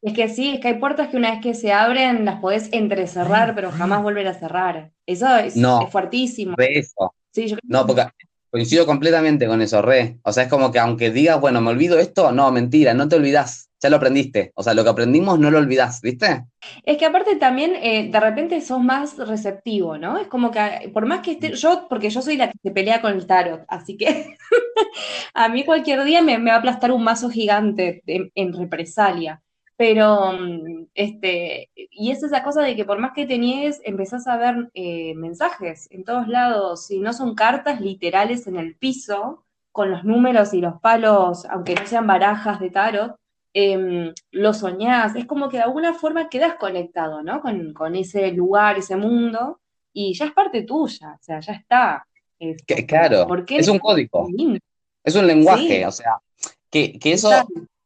Es 0.00 0.14
que 0.14 0.28
sí, 0.28 0.54
es 0.54 0.60
que 0.60 0.68
hay 0.68 0.74
puertas 0.74 1.08
que 1.08 1.16
una 1.16 1.30
vez 1.30 1.40
que 1.40 1.54
se 1.54 1.72
abren 1.72 2.24
las 2.24 2.40
podés 2.40 2.68
entrecerrar, 2.72 3.54
pero 3.54 3.70
jamás 3.70 4.02
volver 4.02 4.26
a 4.26 4.34
cerrar. 4.34 4.90
Eso 5.06 5.36
es, 5.36 5.56
no, 5.56 5.86
fuertísimo. 5.88 6.56
eso. 6.58 7.14
no, 7.62 7.86
porque 7.86 8.06
coincido 8.50 8.84
completamente 8.84 9.46
con 9.46 9.62
eso, 9.62 9.80
re. 9.80 10.18
O 10.22 10.32
sea, 10.32 10.44
es 10.44 10.48
como 10.48 10.72
que 10.72 10.78
aunque 10.78 11.10
digas, 11.10 11.40
bueno, 11.40 11.60
me 11.60 11.70
olvido 11.70 11.98
esto, 11.98 12.32
no, 12.32 12.50
mentira, 12.50 12.94
no 12.94 13.08
te 13.08 13.16
olvidas 13.16 13.70
ya 13.82 13.90
lo 13.90 13.96
aprendiste. 13.96 14.52
O 14.54 14.62
sea, 14.62 14.74
lo 14.74 14.84
que 14.84 14.90
aprendimos 14.90 15.38
no 15.38 15.50
lo 15.50 15.58
olvidás, 15.58 16.00
¿viste? 16.00 16.44
Es 16.84 16.96
que 16.96 17.04
aparte 17.04 17.36
también 17.36 17.74
eh, 17.74 18.08
de 18.10 18.20
repente 18.20 18.60
sos 18.60 18.80
más 18.80 19.18
receptivo, 19.18 19.98
¿no? 19.98 20.18
Es 20.18 20.28
como 20.28 20.52
que 20.52 20.90
por 20.94 21.04
más 21.06 21.20
que 21.20 21.32
esté, 21.32 21.52
yo, 21.54 21.86
porque 21.88 22.08
yo 22.08 22.22
soy 22.22 22.36
la 22.36 22.48
que 22.50 22.58
se 22.62 22.70
pelea 22.70 23.00
con 23.00 23.12
el 23.12 23.26
tarot, 23.26 23.64
así 23.68 23.96
que 23.96 24.36
a 25.34 25.48
mí 25.48 25.64
cualquier 25.64 26.04
día 26.04 26.22
me, 26.22 26.38
va 26.38 26.54
a 26.54 26.58
aplastar 26.58 26.92
un 26.92 27.02
mazo 27.02 27.28
gigante 27.28 28.02
en, 28.06 28.52
represalia. 28.52 29.42
Pero, 29.76 30.32
mm, 30.32 30.86
este, 30.94 31.70
y 31.74 32.12
es 32.12 32.22
esa 32.22 32.44
cosa 32.44 32.62
de 32.62 32.76
que 32.76 32.84
por 32.84 32.98
más 32.98 33.12
que 33.14 33.26
te 33.26 33.38
niegues, 33.38 33.80
empezás 33.84 34.28
a 34.28 34.36
ver 34.36 34.70
eh, 34.74 35.14
mensajes 35.16 35.88
en 35.90 36.04
todos 36.04 36.28
lados, 36.28 36.86
si 36.86 37.00
no 37.00 37.12
son 37.12 37.34
cartas 37.34 37.80
literales 37.80 38.46
en 38.46 38.56
el 38.56 38.76
piso, 38.76 39.44
con 39.72 39.90
los 39.90 40.04
números 40.04 40.54
y 40.54 40.60
los 40.60 40.80
palos, 40.80 41.46
aunque 41.46 41.74
no 41.74 41.86
sean 41.86 42.06
barajas 42.06 42.60
de 42.60 42.70
tarot, 42.70 43.16
eh, 43.54 44.12
lo 44.30 44.54
soñás, 44.54 45.14
es 45.14 45.26
como 45.26 45.48
que 45.48 45.58
de 45.58 45.64
alguna 45.64 45.94
forma 45.94 46.28
quedas 46.28 46.54
conectado, 46.56 47.22
¿no? 47.22 47.40
Con, 47.40 47.96
ese 47.96 48.32
lugar, 48.32 48.78
ese 48.78 48.96
mundo, 48.96 49.60
y 49.92 50.14
ya 50.14 50.26
es 50.26 50.32
parte 50.32 50.62
tuya, 50.62 51.18
o 51.20 51.22
sea, 51.22 51.40
ya 51.40 51.52
está. 51.52 52.06
claro, 52.86 53.26
es 53.48 53.68
un 53.68 53.78
código, 53.78 54.28
es 55.04 55.14
un 55.14 55.26
lenguaje, 55.26 55.86
o 55.86 55.92
sea, 55.92 56.18
que, 56.70 56.98
eso 57.04 57.30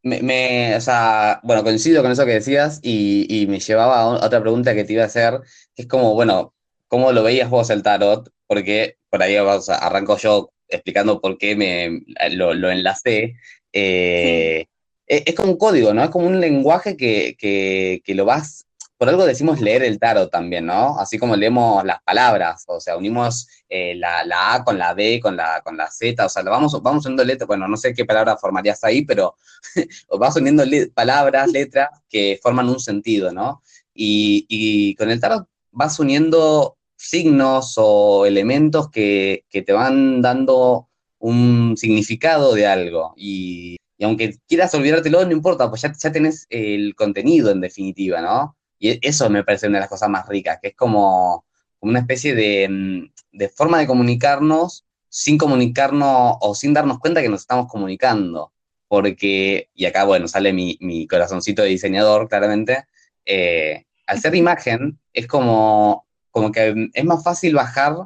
me, 0.02 0.76
o 0.76 0.80
sea, 0.80 1.40
bueno, 1.42 1.64
coincido 1.64 2.02
con 2.02 2.12
eso 2.12 2.24
que 2.24 2.34
decías 2.34 2.78
y, 2.82 3.46
me 3.48 3.58
llevaba 3.58 4.00
a 4.00 4.06
otra 4.26 4.40
pregunta 4.40 4.74
que 4.74 4.84
te 4.84 4.92
iba 4.92 5.02
a 5.02 5.06
hacer, 5.06 5.40
que 5.74 5.82
es 5.82 5.88
como, 5.88 6.14
bueno, 6.14 6.54
¿cómo 6.86 7.12
lo 7.12 7.22
veías 7.22 7.50
vos 7.50 7.70
el 7.70 7.82
tarot? 7.82 8.30
Porque 8.46 8.98
por 9.10 9.22
ahí 9.22 9.36
arranco 9.36 10.16
yo 10.18 10.50
explicando 10.68 11.20
por 11.20 11.38
qué 11.38 11.56
me 11.56 12.02
lo, 12.30 12.70
enlacé. 12.70 13.34
Eh, 13.72 14.60
e-, 14.60 14.68
es 15.06 15.34
como 15.34 15.52
un 15.52 15.58
código, 15.58 15.94
¿no? 15.94 16.02
Es 16.02 16.10
como 16.10 16.26
un 16.26 16.40
lenguaje 16.40 16.96
que, 16.96 18.02
lo 18.08 18.24
vas, 18.24 18.66
por 18.98 19.08
algo 19.08 19.24
decimos 19.24 19.60
leer 19.60 19.82
el 19.82 19.98
tarot 19.98 20.30
también, 20.30 20.66
¿no? 20.66 20.98
Así 20.98 21.18
como 21.18 21.36
leemos 21.36 21.84
las 21.84 22.02
palabras, 22.02 22.64
o 22.66 22.80
sea, 22.80 22.96
unimos 22.96 23.46
eh, 23.68 23.94
la, 23.94 24.54
A 24.54 24.64
con 24.64 24.78
la 24.78 24.94
B, 24.94 25.20
con 25.20 25.36
la, 25.36 25.60
con 25.62 25.76
la 25.76 25.90
Z, 25.90 26.24
o 26.24 26.28
sea, 26.28 26.42
vamos, 26.42 26.80
vamos 26.82 27.04
uniendo 27.04 27.24
letras, 27.24 27.46
bueno, 27.46 27.68
no 27.68 27.76
sé 27.76 27.94
qué 27.94 28.04
palabra 28.04 28.36
formarías 28.36 28.82
ahí, 28.84 29.04
pero 29.04 29.36
vas 30.18 30.36
uniendo 30.36 30.64
palabras, 30.94 31.48
letras 31.50 31.90
que 32.08 32.38
forman 32.42 32.68
un 32.68 32.80
sentido, 32.80 33.32
¿no? 33.32 33.62
Y, 33.94 34.46
y, 34.48 34.94
con 34.96 35.10
el 35.10 35.20
tarot 35.20 35.48
vas 35.72 35.98
uniendo 36.00 36.76
signos 36.96 37.74
o 37.76 38.26
elementos 38.26 38.90
que, 38.90 39.44
que 39.48 39.62
te 39.62 39.72
van 39.72 40.20
dando 40.22 40.88
un 41.18 41.76
significado 41.76 42.54
de 42.54 42.66
algo. 42.66 43.14
Y 43.16 43.76
y 43.98 44.04
aunque 44.04 44.36
quieras 44.48 44.74
olvidártelo, 44.74 45.24
no 45.24 45.32
importa, 45.32 45.68
pues 45.68 45.82
ya, 45.82 45.92
ya 45.92 46.12
tenés 46.12 46.46
el 46.50 46.94
contenido 46.94 47.50
en 47.50 47.60
definitiva, 47.60 48.20
¿no? 48.20 48.56
Y 48.78 48.98
eso 49.06 49.30
me 49.30 49.44
parece 49.44 49.68
una 49.68 49.78
de 49.78 49.82
las 49.82 49.90
cosas 49.90 50.10
más 50.10 50.28
ricas, 50.28 50.58
que 50.60 50.68
es 50.68 50.76
como, 50.76 51.46
una 51.80 52.00
especie 52.00 52.34
de, 52.34 52.68
mm, 52.68 53.10
de 53.32 53.48
forma 53.48 53.78
de 53.78 53.86
comunicarnos 53.86 54.84
sin 55.08 55.38
comunicarnos 55.38 56.36
o 56.40 56.54
sin 56.54 56.74
darnos 56.74 56.98
cuenta 56.98 57.22
que 57.22 57.28
nos 57.28 57.40
estamos 57.42 57.68
comunicando. 57.68 58.52
Porque, 58.88 59.70
y 59.74 59.86
acá, 59.86 60.04
bueno, 60.04 60.28
sale 60.28 60.52
mi, 60.52 60.76
mi 60.80 61.06
corazoncito 61.06 61.62
de 61.62 61.70
diseñador, 61.70 62.28
claramente, 62.28 62.84
eh, 63.24 63.84
al 64.06 64.20
ser 64.20 64.34
imagen, 64.34 65.00
es 65.12 65.26
como, 65.26 66.06
como 66.30 66.52
que 66.52 66.90
es 66.92 67.04
más 67.04 67.24
fácil 67.24 67.54
bajar 67.54 67.96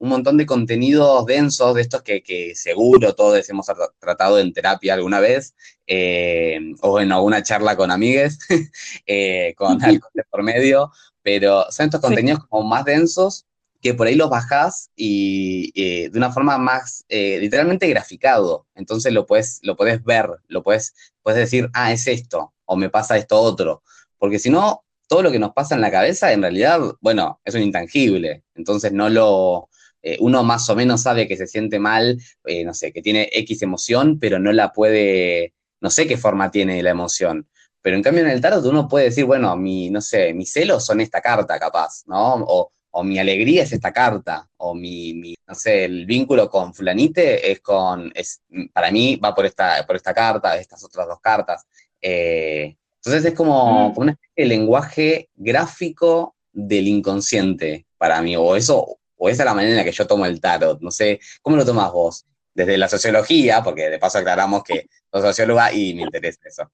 un 0.00 0.08
montón 0.08 0.38
de 0.38 0.46
contenidos 0.46 1.26
densos, 1.26 1.74
de 1.74 1.82
estos 1.82 2.02
que, 2.02 2.22
que 2.22 2.54
seguro 2.54 3.14
todos 3.14 3.48
hemos 3.50 3.66
tratado 3.98 4.38
en 4.38 4.52
terapia 4.52 4.94
alguna 4.94 5.20
vez, 5.20 5.54
eh, 5.86 6.58
o 6.80 7.00
en 7.00 7.12
alguna 7.12 7.42
charla 7.42 7.76
con 7.76 7.90
amigues, 7.90 8.38
eh, 9.06 9.54
con 9.56 9.82
algo 9.84 10.08
de 10.14 10.24
por 10.24 10.42
medio, 10.42 10.90
pero 11.22 11.70
son 11.70 11.86
estos 11.86 12.00
contenidos 12.00 12.46
como 12.46 12.66
más 12.66 12.84
densos 12.86 13.46
que 13.82 13.94
por 13.94 14.06
ahí 14.06 14.14
los 14.14 14.30
bajás 14.30 14.90
y 14.96 15.72
de 16.10 16.18
una 16.18 16.32
forma 16.32 16.58
más 16.58 17.04
eh, 17.08 17.38
literalmente 17.40 17.86
graficado. 17.88 18.66
Entonces 18.74 19.12
lo 19.12 19.26
puedes, 19.26 19.60
lo 19.62 19.76
puedes 19.76 20.02
ver, 20.02 20.30
lo 20.48 20.62
puedes, 20.62 20.94
puedes 21.22 21.40
decir, 21.40 21.70
ah, 21.74 21.92
es 21.92 22.06
esto, 22.06 22.54
o 22.64 22.76
me 22.76 22.88
pasa 22.90 23.18
esto 23.18 23.40
otro. 23.40 23.82
Porque 24.18 24.38
si 24.38 24.50
no, 24.50 24.84
todo 25.10 25.24
lo 25.24 25.32
que 25.32 25.40
nos 25.40 25.52
pasa 25.52 25.74
en 25.74 25.80
la 25.80 25.90
cabeza, 25.90 26.32
en 26.32 26.40
realidad, 26.40 26.80
bueno, 27.00 27.40
es 27.44 27.56
un 27.56 27.62
intangible. 27.62 28.44
Entonces 28.54 28.92
no 28.92 29.08
lo. 29.08 29.69
Eh, 30.02 30.16
uno 30.20 30.42
más 30.42 30.68
o 30.70 30.76
menos 30.76 31.02
sabe 31.02 31.28
que 31.28 31.36
se 31.36 31.46
siente 31.46 31.78
mal, 31.78 32.18
eh, 32.44 32.64
no 32.64 32.74
sé, 32.74 32.92
que 32.92 33.02
tiene 33.02 33.28
X 33.32 33.62
emoción, 33.62 34.18
pero 34.18 34.38
no 34.38 34.52
la 34.52 34.72
puede. 34.72 35.54
No 35.80 35.90
sé 35.90 36.06
qué 36.06 36.16
forma 36.16 36.50
tiene 36.50 36.82
la 36.82 36.90
emoción. 36.90 37.48
Pero 37.82 37.96
en 37.96 38.02
cambio 38.02 38.24
en 38.24 38.30
el 38.30 38.40
tarot 38.40 38.64
uno 38.66 38.88
puede 38.88 39.06
decir, 39.06 39.24
bueno, 39.24 39.56
mi, 39.56 39.90
no 39.90 40.00
sé, 40.00 40.34
mis 40.34 40.52
celos 40.52 40.84
son 40.84 41.00
esta 41.00 41.20
carta, 41.20 41.58
capaz, 41.58 42.02
¿no? 42.06 42.34
O, 42.34 42.72
o 42.90 43.04
mi 43.04 43.18
alegría 43.18 43.62
es 43.62 43.72
esta 43.72 43.92
carta, 43.92 44.48
o 44.56 44.74
mi, 44.74 45.34
no 45.46 45.54
sé, 45.54 45.84
el 45.84 46.06
vínculo 46.06 46.50
con 46.50 46.74
fulanite 46.74 47.50
es 47.50 47.60
con, 47.60 48.12
es, 48.14 48.42
para 48.72 48.90
mí 48.90 49.16
va 49.16 49.34
por 49.34 49.46
esta, 49.46 49.86
por 49.86 49.96
esta 49.96 50.12
carta, 50.12 50.56
estas 50.56 50.84
otras 50.84 51.06
dos 51.06 51.20
cartas. 51.20 51.66
Eh, 52.00 52.76
entonces 52.96 53.24
es 53.24 53.34
como, 53.34 53.90
mm. 53.90 53.98
una 53.98 54.12
especie 54.12 54.44
de 54.44 54.46
lenguaje 54.46 55.30
gráfico 55.34 56.36
del 56.52 56.88
inconsciente 56.88 57.86
para 57.96 58.20
mí, 58.22 58.36
o 58.36 58.56
eso, 58.56 58.98
o 59.22 59.28
esa 59.28 59.42
es 59.42 59.46
la 59.46 59.54
manera 59.54 59.72
en 59.72 59.76
la 59.76 59.84
que 59.84 59.92
yo 59.92 60.06
tomo 60.06 60.24
el 60.24 60.40
tarot, 60.40 60.80
no 60.80 60.90
sé, 60.90 61.20
¿cómo 61.42 61.54
lo 61.56 61.64
tomas 61.64 61.92
vos? 61.92 62.26
Desde 62.54 62.78
la 62.78 62.88
sociología, 62.88 63.62
porque 63.62 63.90
de 63.90 63.98
paso 63.98 64.18
aclaramos 64.18 64.64
que 64.64 64.86
soy 65.12 65.20
socióloga 65.20 65.72
y 65.72 65.94
me 65.94 66.02
interesa 66.02 66.40
eso. 66.46 66.72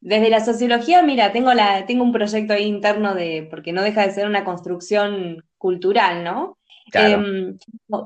Desde 0.00 0.28
la 0.28 0.44
sociología, 0.44 1.02
mira, 1.02 1.32
tengo, 1.32 1.54
la, 1.54 1.86
tengo 1.86 2.02
un 2.02 2.12
proyecto 2.12 2.52
ahí 2.52 2.64
interno 2.64 3.14
de, 3.14 3.46
porque 3.48 3.72
no 3.72 3.82
deja 3.82 4.04
de 4.04 4.12
ser 4.12 4.26
una 4.26 4.44
construcción 4.44 5.44
cultural, 5.56 6.24
¿no? 6.24 6.58
Em, 6.92 7.58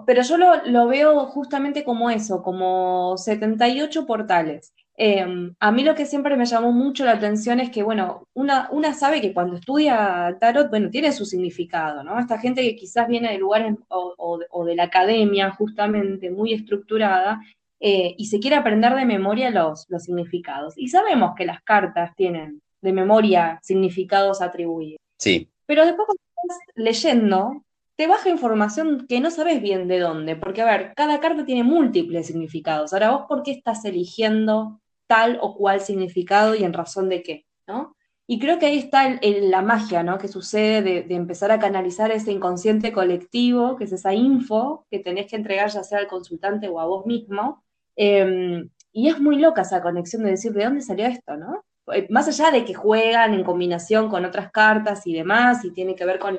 pero 0.07 0.23
yo 0.23 0.37
lo, 0.37 0.87
veo 0.87 1.27
justamente 1.27 1.85
como 1.85 2.11
eso, 2.11 2.43
como 2.43 3.17
78 3.17 4.07
portales. 4.07 4.75
Em, 5.01 5.55
a 5.61 5.71
mí 5.71 5.85
lo 5.85 5.95
que 5.95 6.07
siempre 6.07 6.37
me 6.37 6.45
llamó 6.45 6.73
mucho 6.73 7.05
la 7.05 7.13
atención 7.13 7.61
es 7.61 7.71
que, 7.71 7.85
bueno, 7.85 8.27
una, 8.35 8.69
una 8.73 8.95
sabe 8.95 9.21
que 9.21 9.33
cuando 9.33 9.55
estudia 9.57 10.37
tarot, 10.41 10.71
bueno, 10.71 10.91
tiene 10.91 11.13
su 11.13 11.25
significado, 11.25 12.03
¿no? 12.03 12.19
Esta 12.19 12.39
gente 12.39 12.63
que 12.63 12.75
quizás 12.75 13.07
viene 13.07 13.31
de 13.31 13.39
lugares 13.39 13.77
o, 13.89 14.41
o 14.51 14.65
de 14.65 14.75
la 14.75 14.85
academia, 14.85 15.53
justamente, 15.53 16.31
muy 16.31 16.53
estructurada, 16.53 17.41
eh, 17.81 18.15
y 18.19 18.27
se 18.27 18.41
quiere 18.41 18.57
aprender 18.57 18.95
de 18.95 19.05
memoria 19.05 19.51
los, 19.51 19.87
los 19.89 20.03
significados. 20.03 20.75
Y 20.77 20.89
sabemos 20.89 21.35
que 21.37 21.47
las 21.47 21.63
cartas 21.63 22.15
tienen 22.17 22.61
de 22.81 22.93
memoria 22.93 23.59
significados 23.63 24.43
atribuidos. 24.43 24.99
Sí. 25.19 25.49
Pero 25.67 25.85
después 25.85 26.07
cuando 26.07 26.23
estás 26.43 26.75
leyendo, 26.75 27.65
te 27.97 28.07
baja 28.07 28.29
información 28.31 29.07
que 29.09 29.21
no 29.21 29.31
sabes 29.31 29.63
bien 29.63 29.87
de 29.89 30.01
dónde, 30.01 30.37
porque 30.37 30.63
a 30.63 30.65
ver, 30.65 30.93
cada 30.97 31.21
carta 31.21 31.45
tiene 31.45 31.63
múltiples 31.63 32.27
significados. 32.27 32.93
Ahora 32.93 33.11
vos, 33.11 33.27
¿por 33.29 33.43
qué 33.43 33.53
estás 33.53 33.85
eligiendo 33.85 34.81
tal 35.09 35.39
o 35.43 35.57
cual 35.57 35.81
significado 35.81 36.55
y 36.55 36.63
en 36.63 36.73
razón 36.73 37.09
de 37.09 37.23
qué? 37.25 37.47
¿no? 37.67 37.97
Y 38.29 38.39
creo 38.39 38.61
que 38.61 38.67
ahí 38.67 38.79
está 38.79 39.19
la 39.23 39.63
magia, 39.63 40.05
¿no? 40.05 40.19
Que 40.19 40.29
sucede 40.29 41.03
de, 41.03 41.15
empezar 41.15 41.51
a 41.51 41.59
canalizar 41.59 42.13
ese 42.13 42.31
inconsciente 42.31 42.93
colectivo, 42.93 43.75
que 43.75 43.85
es 43.85 43.93
esa 43.93 44.15
info 44.15 44.87
que 44.91 45.01
tenés 45.01 45.27
que 45.27 45.37
entregar 45.37 45.71
ya 45.71 45.83
sea 45.83 45.99
al 45.99 46.07
consultante 46.07 46.69
o 46.69 46.79
a 46.79 46.87
vos 46.87 47.07
mismo, 47.07 47.65
Em, 48.01 48.71
y 48.93 49.09
es 49.09 49.21
muy 49.21 49.39
loca 49.41 49.63
esa 49.63 49.83
conexión 49.83 50.23
de 50.23 50.31
decir, 50.31 50.53
¿de 50.53 50.65
dónde 50.65 50.83
salió 50.83 51.07
esto, 51.07 51.37
no? 51.37 51.65
Eh, 51.93 52.07
más 52.11 52.29
allá 52.29 52.53
de 52.53 52.65
que 52.65 52.73
juegan 52.73 53.35
en 53.35 53.43
combinación 53.43 54.09
con 54.09 54.25
otras 54.25 54.53
cartas 54.53 55.05
y 55.07 55.15
demás, 55.15 55.65
y 55.65 55.73
tiene 55.73 55.97
que 55.97 56.05
ver 56.07 56.21
con, 56.21 56.39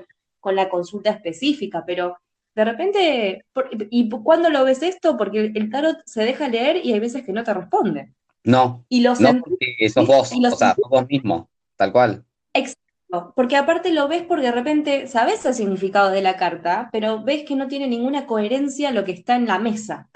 la 0.56 0.70
consulta 0.70 1.10
específica, 1.10 1.84
pero 1.86 2.18
de 2.56 2.66
repente, 2.66 3.46
¿y 3.90 4.10
cuándo 4.10 4.50
lo 4.50 4.64
ves 4.64 4.82
esto? 4.84 5.18
Porque 5.18 5.52
el 5.54 5.70
tarot 5.70 5.98
se 6.06 6.24
deja 6.24 6.48
leer 6.48 6.78
y 6.78 6.94
hay 6.94 7.00
veces 7.00 7.24
que 7.24 7.34
no 7.34 7.44
te 7.44 7.54
responde. 7.54 8.14
No, 8.50 8.84
y 8.90 9.02
no 9.02 9.14
porque 9.14 9.90
sos 9.90 10.08
vos, 10.08 10.32
o 10.32 10.56
sea, 10.56 10.74
sos 10.74 10.90
vos 10.90 11.06
mismo, 11.08 11.50
tal 11.76 11.92
cual. 11.92 12.26
Exacto, 12.54 13.34
porque 13.36 13.58
aparte 13.58 13.92
lo 13.92 14.08
ves 14.08 14.24
porque 14.24 14.48
de 14.48 14.52
repente 14.52 15.08
sabes 15.08 15.46
el 15.46 15.54
significado 15.54 16.10
de 16.10 16.24
la 16.24 16.36
carta, 16.36 16.90
pero 16.92 17.24
ves 17.24 17.44
que 17.44 17.56
no 17.56 17.68
tiene 17.68 17.88
ninguna 17.88 18.26
coherencia 18.26 18.90
lo 18.90 19.06
que 19.06 19.12
está 19.12 19.36
en 19.36 19.46
la 19.46 19.60
mesa. 19.60 20.10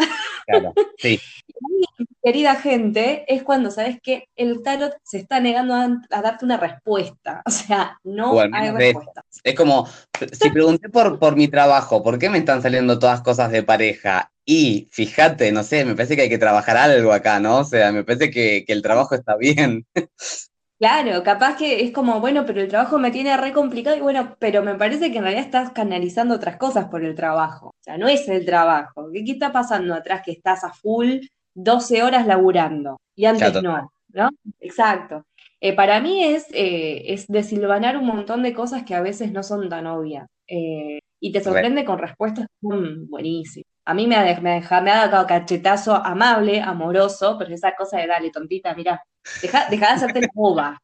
Claro, 0.47 0.73
sí. 0.97 1.19
querida 2.23 2.55
gente, 2.55 3.25
es 3.27 3.43
cuando 3.43 3.69
sabes 3.69 4.01
que 4.01 4.29
el 4.35 4.63
tarot 4.63 4.95
se 5.03 5.19
está 5.19 5.39
negando 5.39 5.75
a, 5.75 6.21
darte 6.21 6.45
una 6.45 6.57
respuesta. 6.57 7.43
O 7.45 7.51
sea, 7.51 7.99
no 8.03 8.39
hay 8.39 8.71
respuesta. 8.71 9.23
Es 9.43 9.55
como, 9.55 9.87
si 10.31 10.49
pregunté 10.49 10.89
por, 10.89 11.19
por 11.19 11.35
mi 11.35 11.47
trabajo, 11.47 12.01
¿por 12.01 12.17
qué 12.17 12.29
me 12.29 12.39
están 12.39 12.61
saliendo 12.61 12.97
todas 12.97 13.21
cosas 13.21 13.51
de 13.51 13.61
pareja? 13.61 14.31
Y 14.45 14.89
fíjate, 14.91 15.51
no 15.51 15.63
sé, 15.63 15.85
me 15.85 15.95
parece 15.95 16.15
que 16.15 16.23
hay 16.23 16.29
que 16.29 16.38
trabajar 16.38 16.77
algo 16.77 17.13
acá, 17.13 17.39
¿no? 17.39 17.59
O 17.59 17.63
sea, 17.63 17.91
me 17.91 18.03
parece 18.03 18.29
que, 18.29 18.65
que 18.65 18.73
el 18.73 18.81
trabajo 18.81 19.15
está 19.15 19.38
bien. 19.38 19.85
Claro, 20.83 21.23
capaz 21.23 21.55
que 21.55 21.81
es 21.81 21.93
como, 21.93 22.19
bueno, 22.19 22.45
pero 22.45 22.59
el 22.59 22.67
trabajo 22.67 23.00
me 23.00 23.09
tiene 23.09 23.38
re 23.38 23.53
complicado 23.53 23.95
y 23.95 24.01
bueno, 24.01 24.35
pero 24.38 24.63
me 24.63 24.75
parece 24.75 25.13
que 25.13 25.19
en 25.19 25.23
realidad 25.23 25.45
estás 25.45 25.71
canalizando 25.71 26.35
otras 26.35 26.57
cosas 26.57 26.89
por 26.89 27.05
el 27.05 27.15
trabajo. 27.15 27.67
O 27.67 27.75
sea, 27.79 27.97
no 27.97 28.09
es 28.09 28.27
el 28.27 28.45
trabajo. 28.45 29.09
¿Qué, 29.13 29.23
está 29.25 29.53
pasando 29.53 29.93
atrás 29.93 30.23
que 30.25 30.33
estás 30.33 30.65
a 30.65 30.73
full 30.73 31.19
12 31.53 32.03
horas 32.03 32.27
laburando? 32.27 33.00
Y 33.15 33.23
antes 33.23 33.63
no, 33.63 33.93
¿no? 34.09 34.29
Exacto. 34.59 35.25
Eh, 35.62 35.73
para 35.73 36.01
mí 36.01 36.21
es, 36.21 36.47
eh, 36.51 37.13
es 37.13 37.27
desilvanar 37.27 37.95
un 37.95 38.07
montón 38.07 38.43
de 38.43 38.53
cosas 38.53 38.83
que 38.83 38.93
a 38.93 39.01
veces 39.01 39.31
no 39.31 39.41
son 39.41 39.69
tan 39.69 39.88
obvias. 39.88 40.27
Eh, 40.47 41.00
y 41.23 41.31
te 41.31 41.41
sorprende 41.41 41.85
con 41.85 41.99
respuestas 41.99 42.47
buenísimas. 42.59 43.65
A 43.85 43.93
mí 43.93 44.07
me 44.07 44.17
ha, 44.17 44.41
me, 44.41 44.57
ha, 44.57 44.81
me 44.81 44.91
ha 44.91 45.07
dado 45.07 45.25
cachetazo 45.25 45.95
amable, 45.95 46.59
amoroso, 46.59 47.37
pero 47.39 47.53
esa 47.55 47.73
cosa 47.75 47.97
de 47.97 48.07
dale, 48.07 48.29
tontita, 48.29 48.75
mira, 48.75 49.01
deja, 49.41 49.69
deja 49.69 49.87
de 49.87 49.93
hacerte 49.93 50.27
boba, 50.33 50.77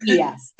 es, 0.00 0.54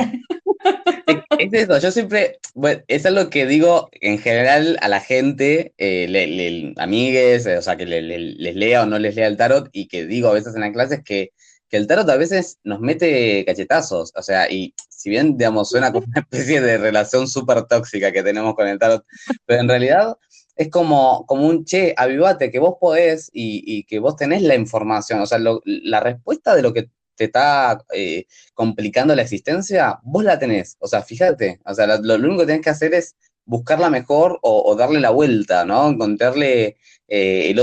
es 1.38 1.52
eso, 1.52 1.78
yo 1.78 1.90
siempre, 1.90 2.38
bueno, 2.54 2.80
es 2.86 3.06
algo 3.06 3.28
que 3.28 3.44
digo 3.44 3.88
en 3.92 4.18
general 4.18 4.78
a 4.80 4.88
la 4.88 5.00
gente, 5.00 5.74
eh, 5.78 6.06
le, 6.08 6.72
amigues, 6.76 7.44
o 7.48 7.62
sea, 7.62 7.76
que 7.76 7.86
les 7.86 8.54
lea 8.54 8.82
o 8.82 8.86
no 8.86 9.00
les 9.00 9.16
lea 9.16 9.26
el 9.26 9.36
tarot, 9.36 9.68
y 9.72 9.88
que 9.88 10.06
digo 10.06 10.28
a 10.28 10.34
veces 10.34 10.54
en 10.54 10.60
las 10.60 10.72
clases 10.72 11.02
que, 11.04 11.32
que 11.68 11.76
el 11.76 11.87
tarot 11.87 12.09
a 12.09 12.16
veces 12.16 12.59
nos 12.64 12.80
mete 12.80 13.44
cachetazos, 13.44 14.12
o 14.14 14.23
sea, 14.23 14.50
y 14.50 14.75
si 14.88 15.11
bien, 15.11 15.37
digamos, 15.37 15.71
suena 15.71 15.92
como 15.92 16.06
una 16.06 16.21
especie 16.21 16.61
de 16.61 16.78
relación 16.78 17.28
súper 17.28 17.64
tóxica 17.64 18.12
que 18.12 18.23
tenemos 18.23 18.54
con 18.54 18.68
el 18.68 18.78
tarot, 18.78 19.04
pero 19.47 19.61
en 19.61 19.68
realidad 19.68 20.16
es 20.56 20.71
como, 20.71 21.26
como 21.26 21.47
un 21.47 21.64
che, 21.64 21.94
avivate, 21.97 22.50
que 22.50 22.59
vos 22.59 22.76
podés 22.80 23.30
y, 23.33 23.85
que 23.85 23.99
vos 23.99 24.16
tenés 24.16 24.42
la 24.42 24.54
información, 24.54 25.21
o 25.21 25.26
sea, 25.26 25.38
la 25.38 26.00
respuesta 26.00 26.54
de 26.54 26.62
lo 26.62 26.73
que 26.73 26.90
te 27.16 27.25
está 27.25 27.85
eh, 27.92 28.26
complicando 28.54 29.14
la 29.14 29.23
existencia, 29.23 29.99
vos 30.02 30.25
la 30.25 30.38
tenés, 30.38 30.76
o 30.80 30.87
sea, 30.87 31.02
fíjate, 31.02 31.61
o 31.64 31.75
sea, 31.75 31.87
lo, 31.99 32.14
único 32.14 32.40
que 32.40 32.47
tenés 32.47 32.62
que 32.62 32.71
hacer 32.71 32.94
es 32.94 33.16
buscarla 33.44 33.90
mejor 33.90 34.38
o, 34.42 34.75
darle 34.76 35.00
la 35.00 35.11
vuelta, 35.11 35.64
¿no? 35.64 35.88
Encontrarle 35.88 36.76
eh, 37.09 37.50
el 37.50 37.61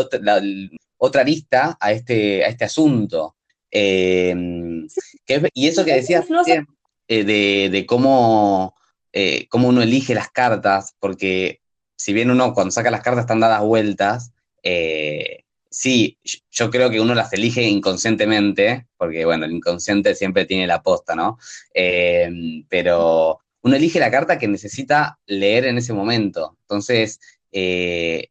otra 0.97 1.21
arista 1.21 1.77
a 1.79 1.91
este, 1.91 2.45
a 2.45 2.47
este 2.49 2.65
asunto. 2.65 3.35
Eh, 3.71 4.35
y 5.53 5.67
eso 5.67 5.83
que 5.85 5.93
decías... 5.93 6.25
Eh, 7.13 7.69
de, 7.69 7.85
cómo, 7.85 8.73
eh, 9.11 9.45
cómo 9.49 9.67
uno 9.67 9.81
elige 9.81 10.15
las 10.15 10.29
cartas, 10.29 10.95
porque 10.97 11.59
si 11.97 12.13
bien 12.13 12.31
uno 12.31 12.53
cuando 12.53 12.71
saca 12.71 12.89
las 12.89 13.01
cartas 13.01 13.23
están 13.23 13.41
dadas 13.41 13.59
vueltas, 13.63 14.31
eh, 14.63 15.43
sí, 15.69 16.17
yo 16.49 16.71
creo 16.71 16.89
que 16.89 17.01
uno 17.01 17.13
las 17.13 17.33
elige 17.33 17.63
inconscientemente, 17.63 18.87
porque 18.95 19.25
bueno, 19.25 19.43
el 19.43 19.51
inconsciente 19.51 20.15
siempre 20.15 20.45
tiene 20.45 20.67
la 20.67 20.81
posta, 20.81 21.13
¿no? 21.13 21.37
pero 22.69 23.39
uno 23.61 23.75
elige 23.75 23.99
la 23.99 24.09
carta 24.09 24.39
que 24.39 24.47
necesita 24.47 25.19
leer 25.25 25.65
en 25.65 25.79
ese 25.79 25.91
momento. 25.91 26.55
Entonces, 26.61 27.19